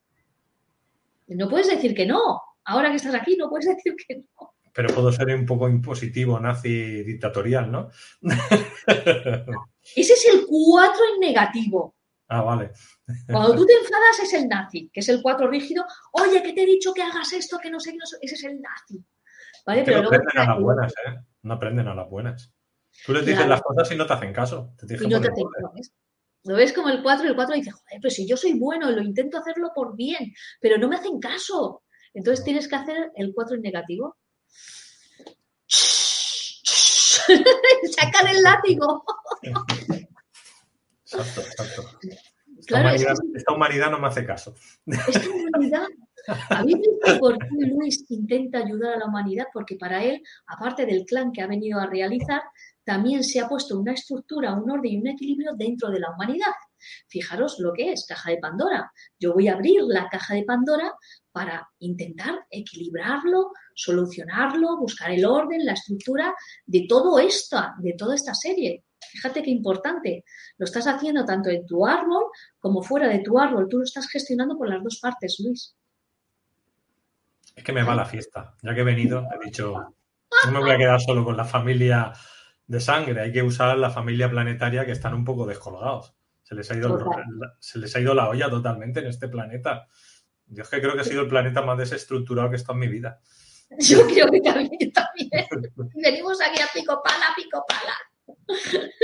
[1.28, 2.42] No puedes decir que no.
[2.66, 4.54] Ahora que estás aquí, no puedes decir que no.
[4.74, 7.90] Pero puedo ser un poco impositivo, nazi, dictatorial, ¿no?
[9.96, 11.96] Ese es el 4 en negativo.
[12.30, 12.72] Ah, vale.
[13.28, 15.84] Cuando tú te enfadas es el nazi, que es el 4 rígido.
[16.14, 18.18] Oye, que te he dicho que hagas esto, que no sé no sé.
[18.22, 19.04] ese es el nazi.
[19.66, 19.84] ¿Vale?
[19.84, 21.20] Pero aprenden a las buenas, ¿eh?
[21.44, 22.54] No aprenden a las buenas.
[23.06, 24.74] Tú les dices las cosas y no te hacen caso.
[24.78, 25.92] Te y no te hacen caso.
[26.44, 28.90] Lo ves como el 4 y el 4 dice, joder, pero si yo soy bueno,
[28.90, 31.84] lo intento hacerlo por bien, pero no me hacen caso.
[32.14, 34.18] Entonces tienes que hacer el 4 en negativo.
[37.28, 39.04] Sacar el látigo.
[41.06, 42.00] Exacto, exacto.
[43.36, 44.56] Esta, humanidad, no me hace caso.
[44.86, 45.88] Esta humanidad.
[46.50, 50.86] A mí me por qué Luis intenta ayudar a la humanidad, porque para él, aparte
[50.86, 52.42] del clan que ha venido a realizar,
[52.84, 56.54] también se ha puesto una estructura, un orden y un equilibrio dentro de la humanidad.
[57.08, 58.92] Fijaros lo que es caja de Pandora.
[59.20, 60.94] Yo voy a abrir la caja de Pandora
[61.32, 66.34] para intentar equilibrarlo, solucionarlo, buscar el orden, la estructura
[66.66, 68.84] de todo esto, de toda esta serie.
[69.10, 70.24] Fíjate qué importante.
[70.58, 72.26] Lo estás haciendo tanto en tu árbol
[72.60, 73.68] como fuera de tu árbol.
[73.70, 75.76] Tú lo estás gestionando por las dos partes, Luis.
[77.56, 78.56] Es que me va la fiesta.
[78.62, 79.74] Ya que he venido, he dicho,
[80.46, 82.14] no me voy a quedar solo con la familia
[82.66, 83.22] de sangre.
[83.22, 86.16] Hay que usar la familia planetaria que están un poco descolgados.
[86.44, 86.98] Se les ha ido,
[87.60, 89.88] se les ha ido la olla totalmente en este planeta.
[90.48, 92.80] Yo es que creo que ha sido el planeta más desestructurado que he estado en
[92.80, 93.20] mi vida.
[93.80, 95.46] Yo creo que también, también.
[96.04, 97.94] Venimos aquí a pico pala, pico pala.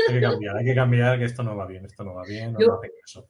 [0.08, 2.54] Hay que cambiar, hay que cambiar, que esto no va bien, esto no va bien,
[2.54, 3.30] no yo, eso.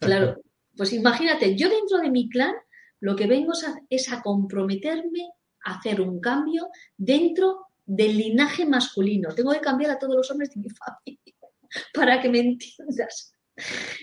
[0.00, 0.36] Claro,
[0.76, 2.54] pues imagínate, yo dentro de mi clan
[3.00, 3.52] lo que vengo
[3.90, 5.28] es a comprometerme
[5.64, 9.34] a hacer un cambio dentro del linaje masculino.
[9.34, 11.34] Tengo que cambiar a todos los hombres de mi familia
[11.94, 13.34] para que me entiendas.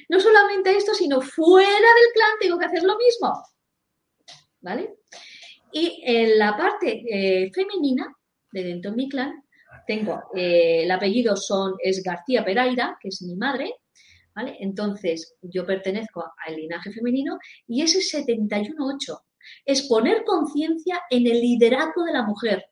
[0.09, 3.33] No solamente esto, sino fuera del clan tengo que hacer lo mismo.
[4.61, 4.95] ¿Vale?
[5.71, 8.13] Y en la parte eh, femenina
[8.51, 9.43] de dentro de mi clan,
[9.85, 13.75] tengo eh, el apellido son, es García Peraira, que es mi madre,
[14.35, 14.57] ¿vale?
[14.59, 19.19] Entonces, yo pertenezco al linaje femenino y ese 71-8
[19.65, 22.65] es poner conciencia en el liderazgo de la mujer.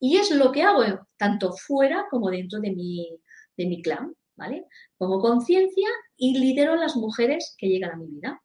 [0.00, 0.82] Y es lo que hago
[1.16, 3.20] tanto fuera como dentro de mi,
[3.56, 4.66] de mi clan, ¿vale?
[4.96, 8.40] Pongo conciencia y lidero a las mujeres que llegan a mi vida,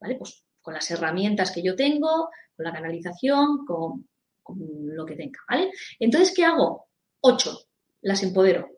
[0.00, 0.16] ¿vale?
[0.16, 4.08] Pues con las herramientas que yo tengo, con la canalización, con,
[4.48, 5.70] lo que tenga, ¿vale?
[5.98, 6.85] Entonces, ¿qué hago?
[7.28, 7.58] Ocho,
[8.02, 8.68] las empodero.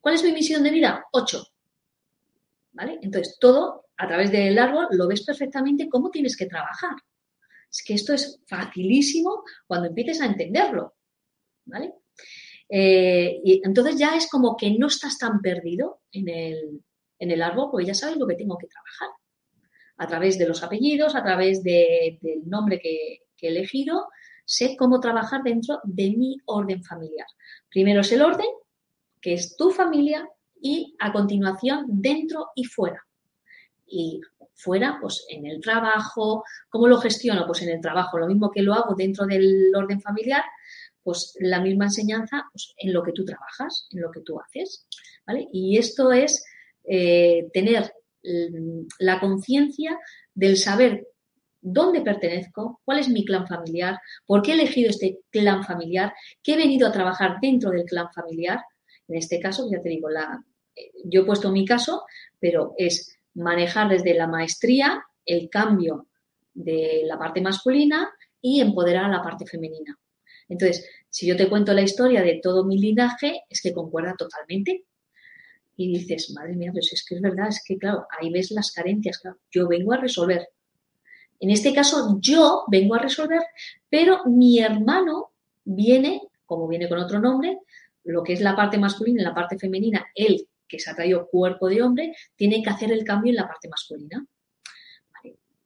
[0.00, 1.04] ¿Cuál es mi misión de vida?
[1.10, 1.48] Ocho.
[2.70, 3.00] ¿Vale?
[3.02, 6.94] Entonces, todo a través del árbol lo ves perfectamente cómo tienes que trabajar.
[7.68, 10.94] Es que esto es facilísimo cuando empieces a entenderlo.
[11.64, 11.94] ¿Vale?
[12.68, 16.84] Eh, y entonces ya es como que no estás tan perdido en el,
[17.18, 19.08] en el árbol, porque ya sabes lo que tengo que trabajar
[19.96, 24.08] a través de los apellidos, a través del nombre que, he elegido,
[24.46, 27.26] sé cómo trabajar dentro de mi orden familiar.
[27.68, 28.46] Primero es el orden,
[29.20, 30.26] que es tu familia,
[30.60, 33.04] y a continuación dentro y fuera.
[33.86, 34.20] Y
[34.54, 37.46] fuera, pues en el trabajo, ¿cómo lo gestiono?
[37.46, 40.42] Pues en el trabajo, lo mismo que lo hago dentro del orden familiar,
[41.02, 44.86] pues la misma enseñanza pues, en lo que tú trabajas, en lo que tú haces.
[45.26, 45.46] ¿vale?
[45.52, 46.44] Y esto es
[46.84, 47.92] eh, tener
[48.98, 49.96] la conciencia
[50.34, 51.06] del saber
[51.72, 56.54] dónde pertenezco, cuál es mi clan familiar, por qué he elegido este clan familiar, qué
[56.54, 58.60] he venido a trabajar dentro del clan familiar.
[59.08, 60.44] En este caso, ya te digo, la,
[61.04, 62.04] yo he puesto mi caso,
[62.38, 66.06] pero es manejar desde la maestría el cambio
[66.54, 69.98] de la parte masculina y empoderar a la parte femenina.
[70.48, 74.84] Entonces, si yo te cuento la historia de todo mi linaje, es que concuerda totalmente
[75.76, 78.70] y dices, madre mía, pues es que es verdad, es que claro, ahí ves las
[78.70, 80.48] carencias, claro, yo vengo a resolver.
[81.40, 83.42] En este caso, yo vengo a resolver,
[83.88, 85.30] pero mi hermano
[85.64, 87.58] viene, como viene con otro nombre,
[88.04, 91.28] lo que es la parte masculina y la parte femenina, él que se ha traído
[91.28, 94.26] cuerpo de hombre, tiene que hacer el cambio en la parte masculina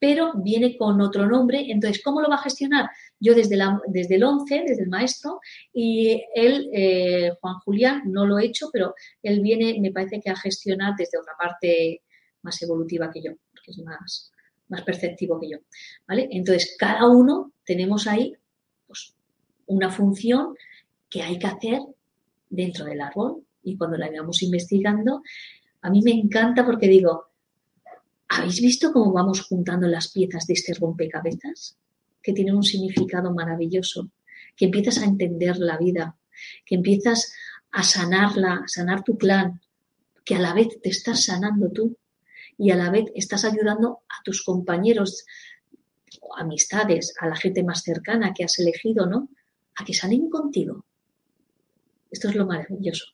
[0.00, 1.66] pero viene con otro nombre.
[1.68, 2.90] Entonces, ¿cómo lo va a gestionar?
[3.20, 5.40] Yo desde, el 11, desde el maestro,
[5.72, 10.30] y él, eh, Juan Julián, no lo he hecho, pero él viene, me parece que
[10.30, 12.02] a gestionar desde otra parte
[12.42, 14.32] más evolutiva que yo, porque es más,
[14.70, 15.58] más perceptivo que yo.
[16.06, 16.28] ¿vale?
[16.30, 18.34] Entonces, cada uno tenemos ahí
[18.86, 19.14] pues,
[19.66, 20.54] una función
[21.08, 21.80] que hay que hacer
[22.48, 23.44] dentro del árbol.
[23.62, 25.22] Y cuando la íbamos investigando,
[25.82, 27.26] a mí me encanta porque digo,
[28.28, 31.76] ¿habéis visto cómo vamos juntando las piezas de este rompecabezas?
[32.22, 34.10] Que tiene un significado maravilloso,
[34.56, 36.16] que empiezas a entender la vida,
[36.64, 37.34] que empiezas
[37.72, 39.60] a sanarla, a sanar tu clan,
[40.24, 41.96] que a la vez te estás sanando tú
[42.60, 45.24] y a la vez estás ayudando a tus compañeros,
[46.36, 49.30] amistades, a la gente más cercana que has elegido, ¿no?
[49.76, 50.84] A que salen contigo.
[52.10, 53.06] Esto es lo maravilloso.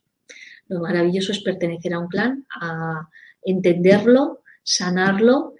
[0.66, 3.09] Lo maravilloso es pertenecer a un clan, a
[3.40, 5.55] entenderlo, sanarlo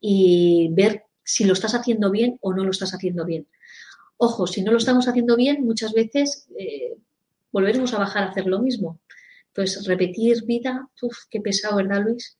[0.00, 3.48] y ver si lo estás haciendo bien o no lo estás haciendo bien.
[4.18, 6.96] Ojo, si no lo estamos haciendo bien, muchas veces eh,
[7.50, 9.00] volveremos a bajar a hacer lo mismo.
[9.48, 12.38] Entonces, repetir vida, uff, qué pesado, ¿verdad, Luis?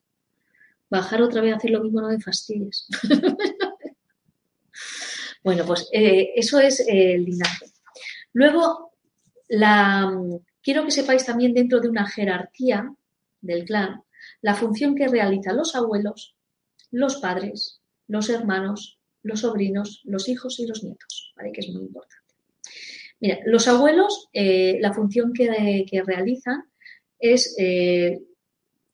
[0.93, 2.87] Bajar otra vez a hacer lo mismo no me fastidies.
[5.43, 7.65] bueno, pues eh, eso es el linaje.
[8.35, 8.93] Luego,
[9.49, 10.13] la,
[10.63, 12.95] quiero que sepáis también dentro de una jerarquía
[13.41, 14.03] del clan
[14.43, 16.37] la función que realizan los abuelos,
[16.91, 21.53] los padres, los hermanos, los sobrinos, los hijos y los nietos, ¿vale?
[21.53, 22.35] que es muy importante.
[23.19, 26.65] Mira, los abuelos, eh, la función que, realizan
[27.19, 28.21] es, eh,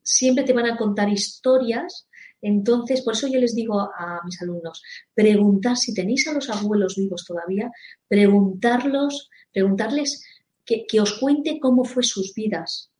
[0.09, 2.09] siempre te van a contar historias,
[2.40, 4.82] entonces, por eso yo les digo a mis alumnos,
[5.12, 7.70] preguntar, si tenéis a los abuelos vivos todavía,
[8.06, 10.24] preguntarlos, preguntarles
[10.64, 12.90] que, os cuente cómo fue sus vidas,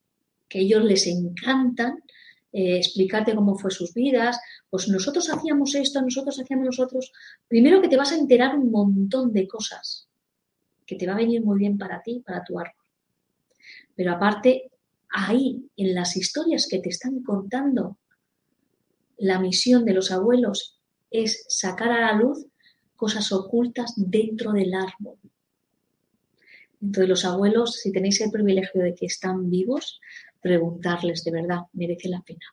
[0.49, 2.03] que ellos les encantan
[2.51, 4.39] eh, explicarte cómo fue sus vidas,
[4.71, 7.13] pues nosotros hacíamos esto, nosotros hacíamos nosotros.
[7.47, 10.09] Primero que te vas a enterar un montón de cosas
[10.87, 12.75] que te va a venir muy bien para ti, para tu árbol.
[13.95, 14.71] Pero aparte,
[15.11, 17.99] ahí, en las historias que te están contando,
[19.17, 20.81] la misión de los abuelos
[21.11, 22.47] es sacar a la luz
[22.97, 25.19] cosas ocultas dentro del árbol.
[26.81, 30.01] Entonces, los abuelos, si tenéis el privilegio de que están vivos,
[30.41, 32.45] preguntarles de verdad, merece la pena.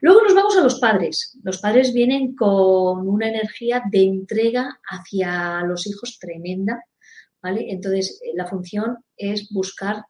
[0.00, 1.38] Luego nos vamos a los padres.
[1.42, 6.82] Los padres vienen con una energía de entrega hacia los hijos tremenda,
[7.42, 7.70] ¿vale?
[7.70, 10.04] Entonces, la función es buscar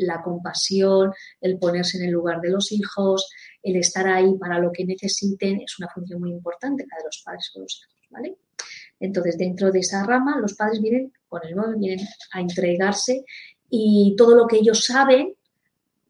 [0.00, 3.30] la compasión, el ponerse en el lugar de los hijos,
[3.62, 7.22] el estar ahí para lo que necesiten, es una función muy importante la de los
[7.24, 8.36] padres con los hijos, ¿vale?
[8.98, 13.24] Entonces, dentro de esa rama, los padres vienen con el 9, vienen a entregarse
[13.70, 15.34] y todo lo que ellos saben,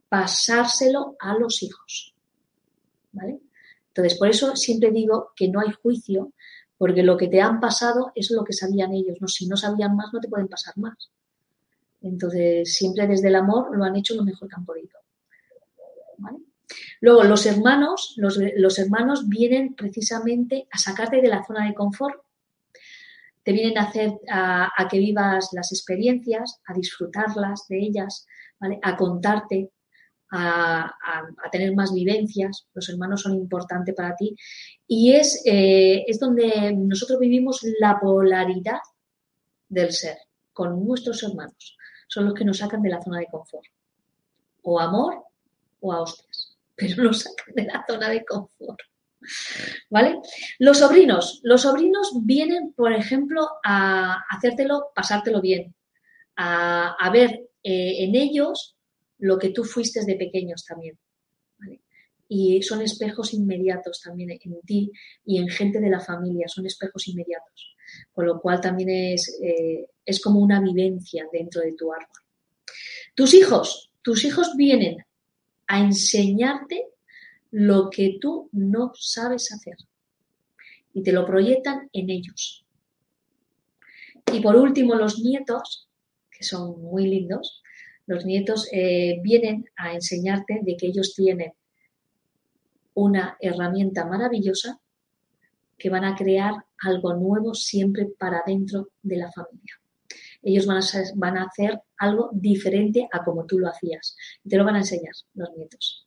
[0.09, 2.15] pasárselo a los hijos.
[3.13, 3.41] ¿Vale?
[3.89, 6.33] Entonces, por eso siempre digo que no hay juicio,
[6.79, 9.19] porque lo que te han pasado es lo que sabían ellos.
[9.21, 9.29] ¿no?
[9.29, 11.11] Si no sabían más, no te pueden pasar más.
[12.03, 15.01] Entonces, siempre desde el amor lo han hecho lo mejor que han podido.
[17.01, 22.23] Luego, los hermanos, los, hermanos vienen precisamente a sacarte de la zona de confort
[23.43, 28.27] te vienen a hacer a, que vivas las experiencias, a disfrutarlas de ellas,
[28.83, 29.71] a contarte,
[30.31, 30.93] a,
[31.51, 32.67] tener más vivencias.
[32.75, 34.37] Los hermanos son importantes para ti.
[34.87, 38.81] Y es, eh, es donde nosotros vivimos la polaridad
[39.69, 40.19] del ser
[40.53, 41.79] con nuestros hermanos.
[42.11, 43.67] Son los que nos sacan de la zona de confort.
[44.63, 45.23] O amor
[45.79, 46.59] o a hostias.
[46.77, 48.81] Pero nos sacan de la zona de confort.
[49.91, 50.19] ¿Vale?
[50.59, 51.41] Los sobrinos.
[51.45, 55.73] Los sobrinos vienen, por ejemplo, a hacértelo, pasártelo bien,
[56.37, 57.31] a, ver
[57.63, 58.77] eh, en ellos
[59.19, 60.99] lo que tú fuiste de pequeños también.
[62.27, 64.91] Y son espejos inmediatos también en ti
[65.25, 67.77] y en gente de la familia, son espejos inmediatos.
[68.13, 72.09] Con lo cual también es, eh, es como una vivencia dentro de tu árbol.
[73.15, 75.05] Tus hijos, tus hijos vienen
[75.67, 76.87] a enseñarte
[77.51, 79.77] lo que tú no sabes hacer
[80.93, 82.65] y te lo proyectan en ellos.
[84.33, 85.89] Y por último, los nietos,
[86.31, 87.63] que son muy lindos,
[88.07, 91.53] los nietos eh, vienen a enseñarte de que ellos tienen
[92.95, 94.81] una herramienta maravillosa
[95.79, 99.75] que van a crear algo nuevo siempre para dentro de la familia.
[100.43, 100.81] Ellos van a,
[101.17, 104.17] van a hacer algo diferente a como tú lo hacías.
[104.49, 106.07] Te lo van a enseñar los nietos.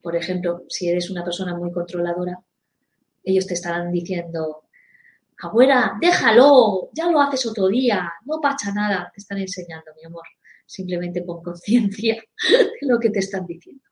[0.00, 2.40] Por ejemplo, si eres una persona muy controladora,
[3.22, 4.64] ellos te estarán diciendo,
[5.38, 10.24] abuela, déjalo, ya lo haces otro día, no pasa nada, te están enseñando, mi amor.
[10.66, 12.14] Simplemente pon conciencia
[12.50, 13.82] de lo que te están diciendo.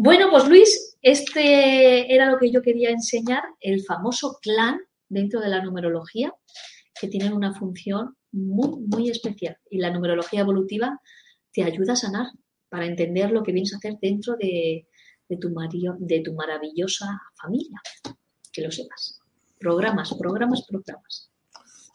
[0.00, 4.78] Bueno, pues Luis, este era lo que yo quería enseñar, el famoso clan
[5.08, 6.32] dentro de la numerología,
[7.00, 9.58] que tiene una función muy, muy especial.
[9.68, 11.00] Y la numerología evolutiva
[11.52, 12.26] te ayuda a sanar,
[12.68, 14.86] para entender lo que vienes a hacer dentro de,
[15.40, 15.52] tu,
[15.98, 17.80] de tu maravillosa familia.
[18.52, 19.18] Que lo sepas.
[19.58, 21.27] Programas, programas, programas.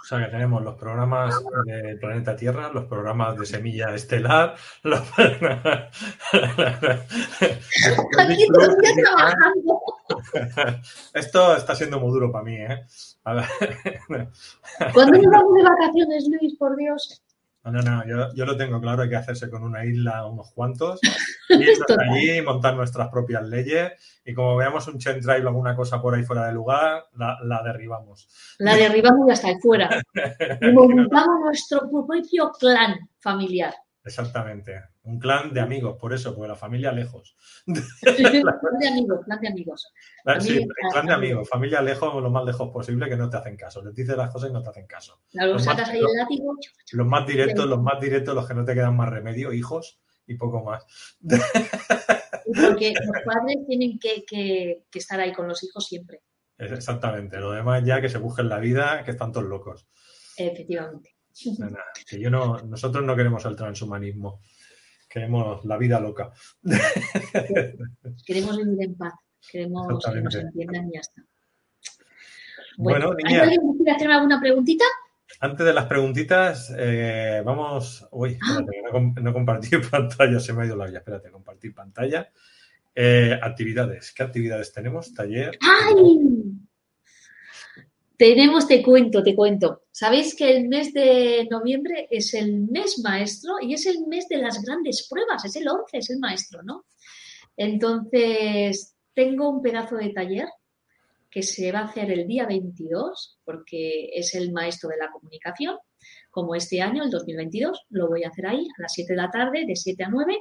[0.04, 1.34] O sea que tenemos los programas
[1.64, 5.00] de Planeta Tierra, los programas de Semilla Estelar, los
[8.20, 9.82] Aquí todavía trabajando.
[11.14, 12.86] Esto está siendo muy duro para mí, ¿eh?
[13.24, 13.46] A ver.
[14.94, 16.58] ¿Cuándo nos vamos de vacaciones, Luis?
[16.58, 17.24] Por Dios.
[17.66, 20.52] No, no, no, yo, yo lo tengo claro, hay que hacerse con una isla unos
[20.52, 21.00] cuantos,
[21.50, 22.10] irnos Total.
[22.10, 23.94] allí, montar nuestras propias leyes
[24.26, 27.64] y como veamos un chemtrail o alguna cosa por ahí fuera de lugar, la, la
[27.64, 28.28] derribamos.
[28.60, 29.90] La derribamos y hasta ahí fuera.
[30.62, 33.74] Y montamos nuestro propio clan familiar.
[34.04, 37.36] Exactamente, un clan de amigos, por eso, porque la familia lejos.
[37.66, 37.84] Plan
[38.80, 39.94] de amigos, plan de amigos.
[40.40, 43.84] Sí, clan de amigos, familia lejos, lo más lejos posible, que no te hacen caso.
[43.84, 45.20] Les dices las cosas y no te hacen caso.
[45.32, 46.56] Claro, Los sacas más- ahí el látigo.
[46.94, 50.36] Los más directos, los más directos, los que no te quedan más remedio, hijos y
[50.36, 50.86] poco más.
[51.22, 56.22] Porque los padres tienen que, que- que estar ahí con los hijos siempre,
[56.58, 59.88] Exactamente, lo demás ya que se busquen la vida, que están todos locos.
[60.38, 61.10] efectivamente.
[61.58, 64.40] No, nada, que yo no, nosotros no queremos el transhumanismo,
[65.14, 66.32] queremos la vida loca.
[68.26, 69.14] Queremos vivir en paz,
[69.52, 71.22] queremos que nos entiendan y ya está.
[72.78, 73.44] Bueno, ¿hay niña.
[73.44, 74.86] alguien que quiera hacerme alguna preguntita?
[75.40, 78.08] Antes de las preguntitas, eh, vamos.
[78.12, 78.60] Uy, Ah.
[78.60, 80.98] espérate, que no, no compartir pantalla, se me ha ido la vida.
[81.00, 82.30] Espérate, compartir pantalla.
[82.96, 84.14] Eh, actividades.
[84.14, 85.14] ¿Qué actividades tenemos?
[85.14, 85.58] Taller.
[85.62, 86.20] ¡Ay!
[88.18, 89.84] Tenemos, te cuento, te cuento.
[89.92, 94.38] Sabéis que el mes de noviembre es el mes maestro y es el mes de
[94.38, 96.86] las grandes pruebas, es el 11, es el maestro, ¿no?
[97.58, 100.48] Entonces, tengo un pedazo de taller
[101.30, 105.78] que se va a hacer el día 22, porque es el maestro de la comunicación,
[106.34, 109.30] como este año, el 2022, lo voy a hacer ahí a las 7 de la
[109.30, 110.36] tarde, de 7 a 9,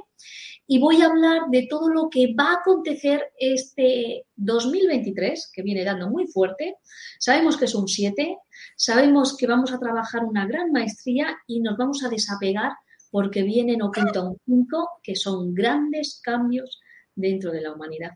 [0.66, 5.84] y voy a hablar de todo lo que va a acontecer este 2023, que viene
[5.84, 6.76] dando muy fuerte.
[7.18, 8.38] Sabemos que es un 7,
[8.74, 12.72] sabemos que vamos a trabajar una gran maestría y nos vamos a desapegar
[13.11, 16.80] porque vienen oculto un 5, que son grandes cambios
[17.14, 18.12] dentro de la humanidad.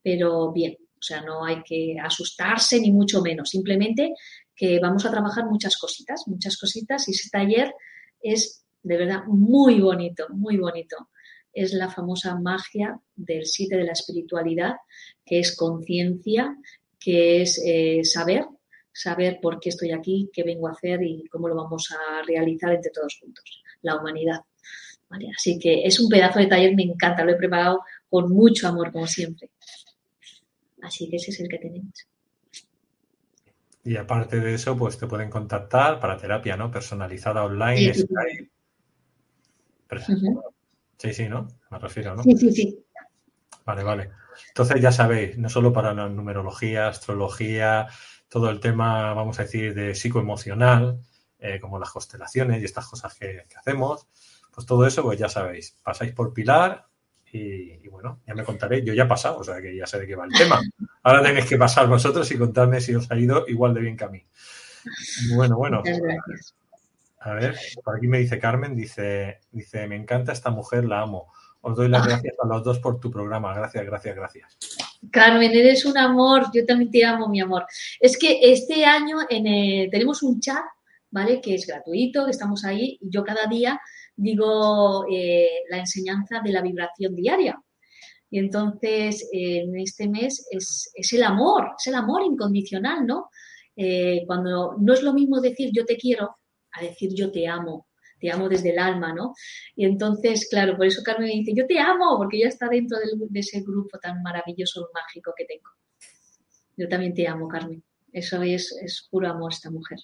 [0.00, 4.14] Pero bien, o sea, no hay que asustarse ni mucho menos, simplemente
[4.58, 7.72] que vamos a trabajar muchas cositas, muchas cositas y ese taller
[8.20, 11.10] es de verdad muy bonito, muy bonito.
[11.52, 14.74] Es la famosa magia del 7 de la espiritualidad,
[15.24, 16.56] que es conciencia,
[16.98, 18.46] que es eh, saber,
[18.92, 22.72] saber por qué estoy aquí, qué vengo a hacer y cómo lo vamos a realizar
[22.72, 24.40] entre todos juntos, la humanidad.
[25.36, 27.80] Así que es un pedazo de taller, me encanta, lo he preparado
[28.10, 29.50] con mucho amor, como siempre.
[30.82, 31.94] Así que ese es el que tenemos.
[33.88, 36.70] Y aparte de eso, pues te pueden contactar para terapia, ¿no?
[36.70, 38.06] Personalizada online, Sí, sí, sí.
[38.06, 38.50] Skype.
[40.98, 41.48] Sí, sí, ¿no?
[41.70, 42.22] Me refiero, ¿no?
[42.22, 42.84] Sí, sí, sí.
[43.64, 44.10] Vale, vale.
[44.48, 47.88] Entonces ya sabéis, no solo para la numerología, astrología,
[48.28, 51.00] todo el tema, vamos a decir, de psicoemocional,
[51.38, 54.06] eh, como las constelaciones y estas cosas que, que hacemos,
[54.52, 56.87] pues todo eso, pues ya sabéis, pasáis por Pilar
[57.32, 59.98] y, y bueno, ya me contaréis, yo ya he pasado, o sea que ya sé
[59.98, 60.60] de qué va el tema.
[61.02, 64.04] Ahora tenéis que pasar vosotros y contarme si os ha ido igual de bien que
[64.04, 64.24] a mí.
[65.34, 65.82] Bueno, bueno.
[67.20, 71.32] A ver, por aquí me dice Carmen, dice, dice, me encanta esta mujer, la amo.
[71.60, 73.52] Os doy las gracias a los dos por tu programa.
[73.52, 74.58] Gracias, gracias, gracias.
[75.10, 77.66] Carmen, eres un amor, yo también te amo, mi amor.
[77.98, 80.62] Es que este año en, eh, tenemos un chat,
[81.10, 81.40] ¿vale?
[81.40, 83.80] Que es gratuito, que estamos ahí, y yo cada día
[84.18, 87.58] digo eh, la enseñanza de la vibración diaria.
[88.30, 93.30] Y entonces, eh, en este mes es, es el amor, es el amor incondicional, ¿no?
[93.76, 96.36] Eh, cuando no es lo mismo decir yo te quiero
[96.72, 97.86] a decir yo te amo,
[98.18, 99.34] te amo desde el alma, ¿no?
[99.76, 102.98] Y entonces, claro, por eso Carmen me dice, yo te amo, porque ella está dentro
[102.98, 105.70] de ese grupo tan maravilloso, mágico que tengo.
[106.76, 107.82] Yo también te amo, Carmen.
[108.12, 109.98] Eso es, es puro amor esta mujer.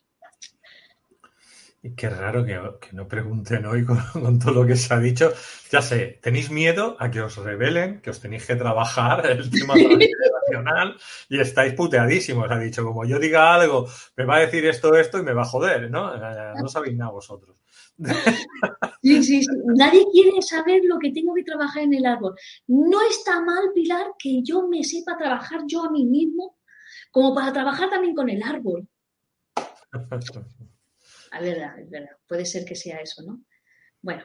[1.85, 4.99] Y qué raro que, que no pregunten hoy con, con todo lo que se ha
[4.99, 5.30] dicho.
[5.70, 9.74] Ya sé, tenéis miedo a que os revelen, que os tenéis que trabajar el tema
[9.74, 10.97] transgeneracional
[11.28, 12.51] y estáis puteadísimos.
[12.51, 15.43] Ha dicho, como yo diga algo, me va a decir esto, esto y me va
[15.43, 16.14] a joder, ¿no?
[16.14, 17.62] Eh, No sabéis nada vosotros.
[19.03, 19.47] Sí, sí, sí.
[19.76, 22.35] Nadie quiere saber lo que tengo que trabajar en el árbol.
[22.66, 26.57] No está mal, Pilar, que yo me sepa trabajar yo a mí mismo,
[27.11, 28.89] como para trabajar también con el árbol.
[31.81, 32.16] Es verdad.
[32.29, 33.43] Puede ser que sea eso, ¿no?
[34.03, 34.22] Bueno,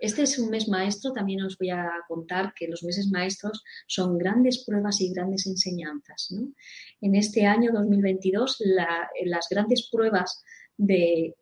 [0.00, 1.12] este es un mes maestro.
[1.12, 6.28] También os voy a contar que los meses maestros son grandes pruebas y grandes enseñanzas,
[6.30, 6.52] ¿no?
[7.00, 10.42] En este año 2022, la- las grandes pruebas
[10.76, 11.34] de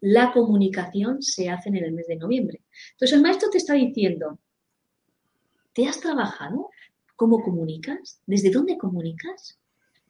[0.00, 2.60] la comunicación se hacen en el mes de noviembre.
[2.92, 4.38] Entonces, el maestro te está diciendo,
[5.72, 6.70] ¿te has trabajado?
[7.16, 8.20] ¿Cómo comunicas?
[8.26, 9.58] ¿Desde dónde comunicas?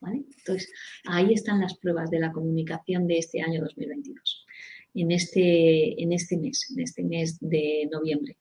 [0.02, 0.24] ¿Vale?
[0.36, 0.70] Entonces,
[1.06, 4.46] ahí están las pruebas de la comunicación de este año 2022,
[4.94, 8.36] en este, en este mes, en este mes de noviembre.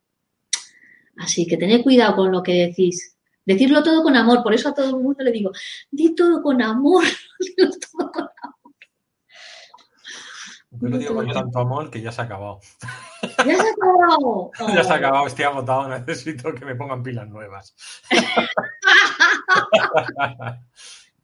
[1.18, 3.16] Así que tened cuidado con lo que decís.
[3.44, 5.52] Decirlo todo con amor, por eso a todo el mundo le digo,
[5.90, 7.04] di todo con amor,
[7.40, 8.76] dilo todo con amor.
[10.72, 12.60] Yo lo digo con tanto amor que ya se ha acabado.
[13.46, 14.52] ¡Ya se ha acabado!
[14.76, 17.76] Ya se ha acabado, estoy agotado, necesito que me pongan pilas nuevas.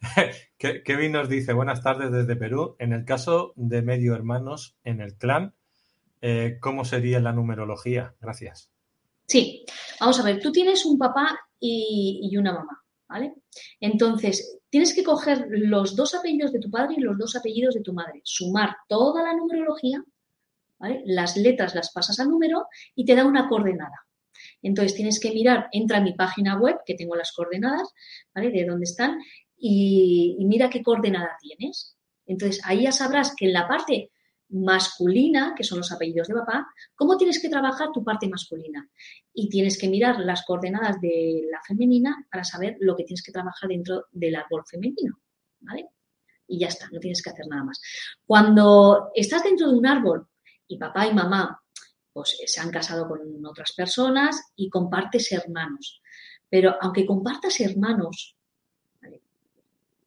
[0.58, 2.76] Kevin nos dice, buenas tardes desde Perú.
[2.80, 5.54] En el caso de medio hermanos en el clan,
[6.22, 8.16] eh, ¿cómo sería la numerología?
[8.20, 8.72] Gracias.
[9.26, 9.66] Sí,
[10.00, 13.36] vamos a ver, tú tienes un papá y, una mamá, ¿vale?
[13.80, 17.82] Entonces, tienes que coger los dos apellidos de tu padre y los dos apellidos de
[17.82, 20.02] tu madre, sumar toda la numerología,
[20.80, 21.02] ¿vale?
[21.06, 24.06] Las letras las pasas al número y te da una coordenada.
[24.62, 27.94] Entonces tienes que mirar, entra a mi página web, que tengo las coordenadas,
[28.34, 28.52] ¿vale?
[28.52, 29.20] De dónde están,
[29.58, 31.96] y, mira qué coordenada tienes.
[32.26, 34.12] Entonces ahí ya sabrás que en la parte
[34.50, 38.90] masculina, que son los apellidos de papá, cómo tienes que trabajar tu parte masculina.
[39.34, 43.32] Y tienes que mirar las coordenadas de la femenina para saber lo que tienes que
[43.32, 45.20] trabajar dentro del árbol femenino.
[45.60, 45.88] ¿Vale?
[46.48, 47.82] Y ya está, no tienes que hacer nada más.
[48.26, 50.28] Cuando estás dentro de un árbol
[50.68, 51.62] y papá y mamá
[52.14, 56.02] pues, se han casado con otras personas y compartes hermanos.
[56.50, 58.37] Pero aunque compartas hermanos,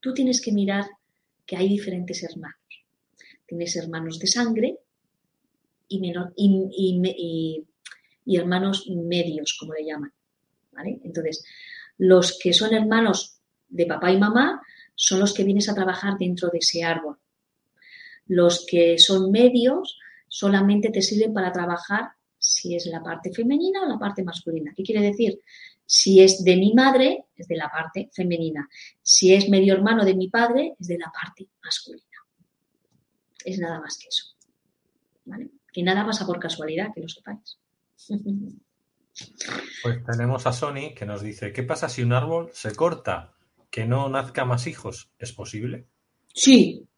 [0.01, 0.87] tú tienes que mirar
[1.47, 2.61] que hay diferentes hermanos
[3.51, 4.79] tienes hermanos de sangre
[5.89, 7.67] y,
[8.37, 10.13] hermanos medios, como le llaman.
[11.03, 11.45] Entonces,
[11.99, 14.63] los que son hermanos de papá y mamá
[14.95, 17.19] son los que vienes a trabajar dentro de ese árbol.
[18.29, 19.99] Los que son medios
[20.29, 24.73] solamente te sirven para trabajar si es la parte femenina o la parte masculina.
[24.77, 25.41] ¿Qué quiere decir?
[25.93, 28.69] Si es de mi madre, es de la parte femenina.
[29.03, 32.05] Si es medio hermano de mi padre, es de la parte masculina.
[33.45, 34.27] Es nada más que eso.
[35.25, 35.51] ¿Vale?
[35.73, 37.59] Que nada pasa por casualidad, que lo sepáis.
[39.83, 43.35] Pues tenemos a Sony que nos dice, ¿qué pasa si un árbol se corta?
[43.69, 45.11] ¿Que no nazca más hijos?
[45.19, 45.89] ¿Es posible?
[46.33, 46.89] Sí,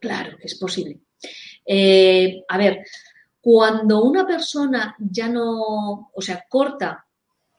[0.00, 1.00] claro que es posible.
[1.64, 2.78] Eh, a ver,
[3.40, 7.06] cuando una persona ya no, o sea, corta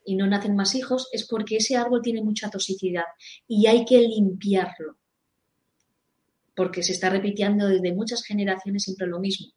[0.06, 3.06] y no nacen más hijos, es porque ese árbol tiene mucha toxicidad
[3.48, 4.98] y hay que limpiarlo
[6.56, 9.48] porque se está repitiendo desde muchas generaciones siempre lo mismo.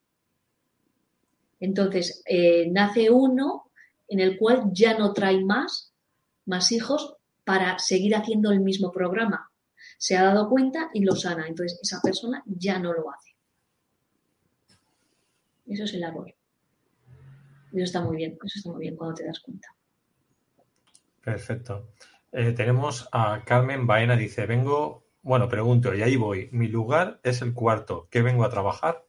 [1.61, 3.71] Entonces, eh, nace uno
[4.09, 5.93] en el cual ya no trae más,
[6.45, 9.51] más hijos para seguir haciendo el mismo programa.
[9.97, 11.47] Se ha dado cuenta y lo sana.
[11.47, 13.37] Entonces, esa persona ya no lo hace.
[15.67, 16.35] Eso es el árbol.
[17.73, 19.69] Eso está muy bien, eso está muy bien cuando te das cuenta.
[21.33, 21.89] Perfecto.
[22.33, 26.49] Eh, tenemos a Carmen Baena, dice, vengo bueno, pregunto, y ahí voy.
[26.53, 28.09] Mi lugar es el cuarto.
[28.11, 29.05] ¿Qué vengo a trabajar?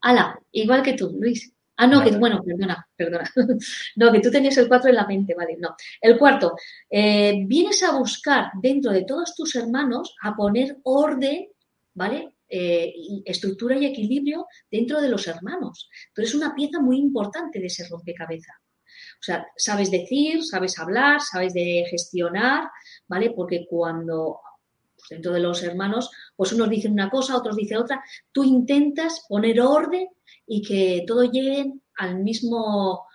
[0.00, 1.52] Ala, igual que tú, Luis.
[1.76, 3.30] Ah, no, que bueno, perdona, perdona.
[3.96, 5.76] no, que tú tenías el cuatro en la mente, vale, no.
[6.00, 6.56] El cuarto,
[6.90, 11.48] eh, vienes a buscar dentro de todos tus hermanos a poner orden,
[11.94, 12.34] ¿vale?
[12.48, 12.92] Eh,
[13.24, 15.88] estructura y equilibrio dentro de los hermanos.
[16.12, 18.56] Tú eres una pieza muy importante de ese rompecabezas.
[19.24, 22.68] O sea, sabes decir, sabes hablar, sabes de gestionar,
[23.08, 23.30] ¿vale?
[23.30, 24.38] Porque cuando
[25.08, 28.04] dentro de los hermanos, pues unos dicen una cosa, otros dicen otra.
[28.30, 30.08] Tú intentas poner orden
[30.46, 33.06] y que todo llegue al mismo,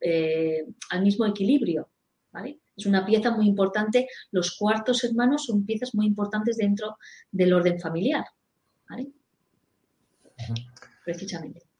[0.00, 1.88] eh, al mismo equilibrio,
[2.30, 2.60] ¿vale?
[2.76, 4.06] Es una pieza muy importante.
[4.30, 6.98] Los cuartos hermanos son piezas muy importantes dentro
[7.32, 8.26] del orden familiar,
[8.88, 9.08] ¿vale?
[11.04, 11.71] Precisamente.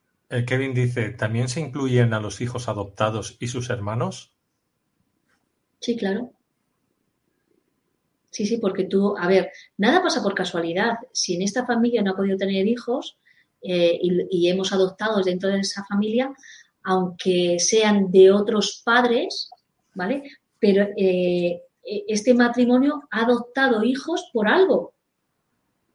[0.46, 4.32] Kevin dice, ¿también se incluyen a los hijos adoptados y sus hermanos?
[5.80, 6.32] Sí, claro.
[8.30, 10.96] Sí, sí, porque tú, a ver, nada pasa por casualidad.
[11.12, 13.18] Si en esta familia no ha podido tener hijos
[13.60, 16.32] eh, y, hemos adoptado dentro de esa familia,
[16.82, 19.50] aunque sean de otros padres,
[19.94, 20.22] ¿vale?
[20.58, 24.94] Pero eh, este matrimonio ha adoptado hijos por algo,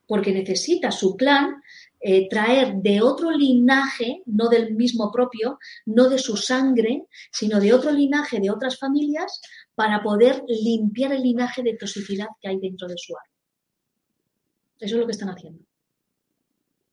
[0.06, 1.64] porque necesita su clan
[2.00, 7.74] eh, traer de otro linaje, no del mismo propio, no de su sangre, sino de
[7.74, 9.42] otro linaje, de otras familias,
[9.74, 13.38] para poder limpiar el linaje de toxicidad que hay dentro de su árbol.
[14.80, 15.64] Eso es lo que están haciendo.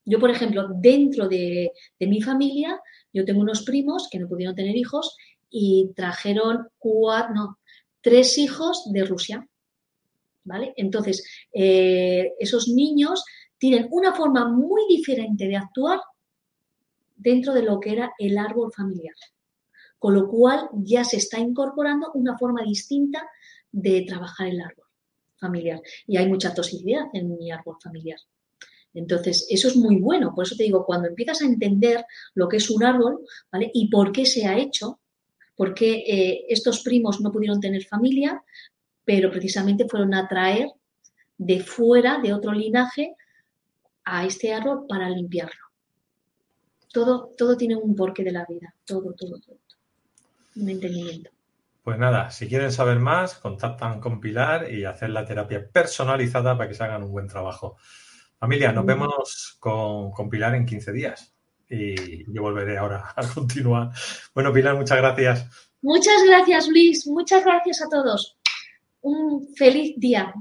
[0.06, 2.80] Yo, por ejemplo, dentro de, mi familia,
[3.12, 5.16] yo tengo unos primos que no pudieron tener hijos
[5.50, 6.68] y trajeron
[8.00, 9.48] tres hijos de Rusia.
[10.46, 10.74] ¿Vale?
[10.76, 11.24] Entonces,
[11.54, 13.24] eh, esos niños
[13.64, 15.98] tienen una forma muy diferente de actuar
[17.16, 19.14] dentro de lo que era el árbol familiar
[20.04, 23.26] con lo cual ya se está incorporando una forma distinta
[23.72, 24.84] de trabajar el árbol
[25.38, 25.80] familiar.
[26.06, 28.18] Y hay mucha toxicidad en mi árbol familiar.
[28.92, 30.34] Entonces, eso es muy bueno.
[30.34, 32.04] Por eso te digo, cuando empiezas a entender
[32.34, 33.70] lo que es un árbol, ¿vale?
[33.72, 35.00] Y por qué se ha hecho,
[35.56, 38.44] por qué eh, estos primos no pudieron tener familia,
[39.06, 40.68] pero precisamente fueron a traer
[41.38, 43.16] de fuera, de otro linaje,
[44.04, 45.60] a este árbol para limpiarlo.
[46.92, 49.58] Todo, todo tiene un porqué de la vida, todo, todo, todo.
[50.56, 51.30] Un entendimiento.
[51.82, 56.68] Pues nada, si quieren saber más, contactan con Pilar y hacer la terapia personalizada para
[56.68, 57.76] que se hagan un buen trabajo.
[58.38, 61.34] Familia, nos vemos con, con Pilar en 15 días
[61.68, 63.90] y yo volveré ahora a continuar.
[64.34, 65.46] Bueno, Pilar, muchas gracias.
[65.82, 67.06] Muchas gracias, Luis.
[67.06, 68.38] Muchas gracias a todos.
[69.02, 70.32] Un feliz día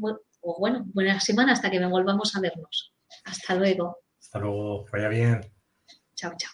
[0.44, 2.93] o bueno, buena semana hasta que me volvamos a vernos.
[3.26, 3.98] Hasta luego.
[4.20, 5.42] Hasta luego, vaya bien.
[6.16, 6.52] Chao, chao.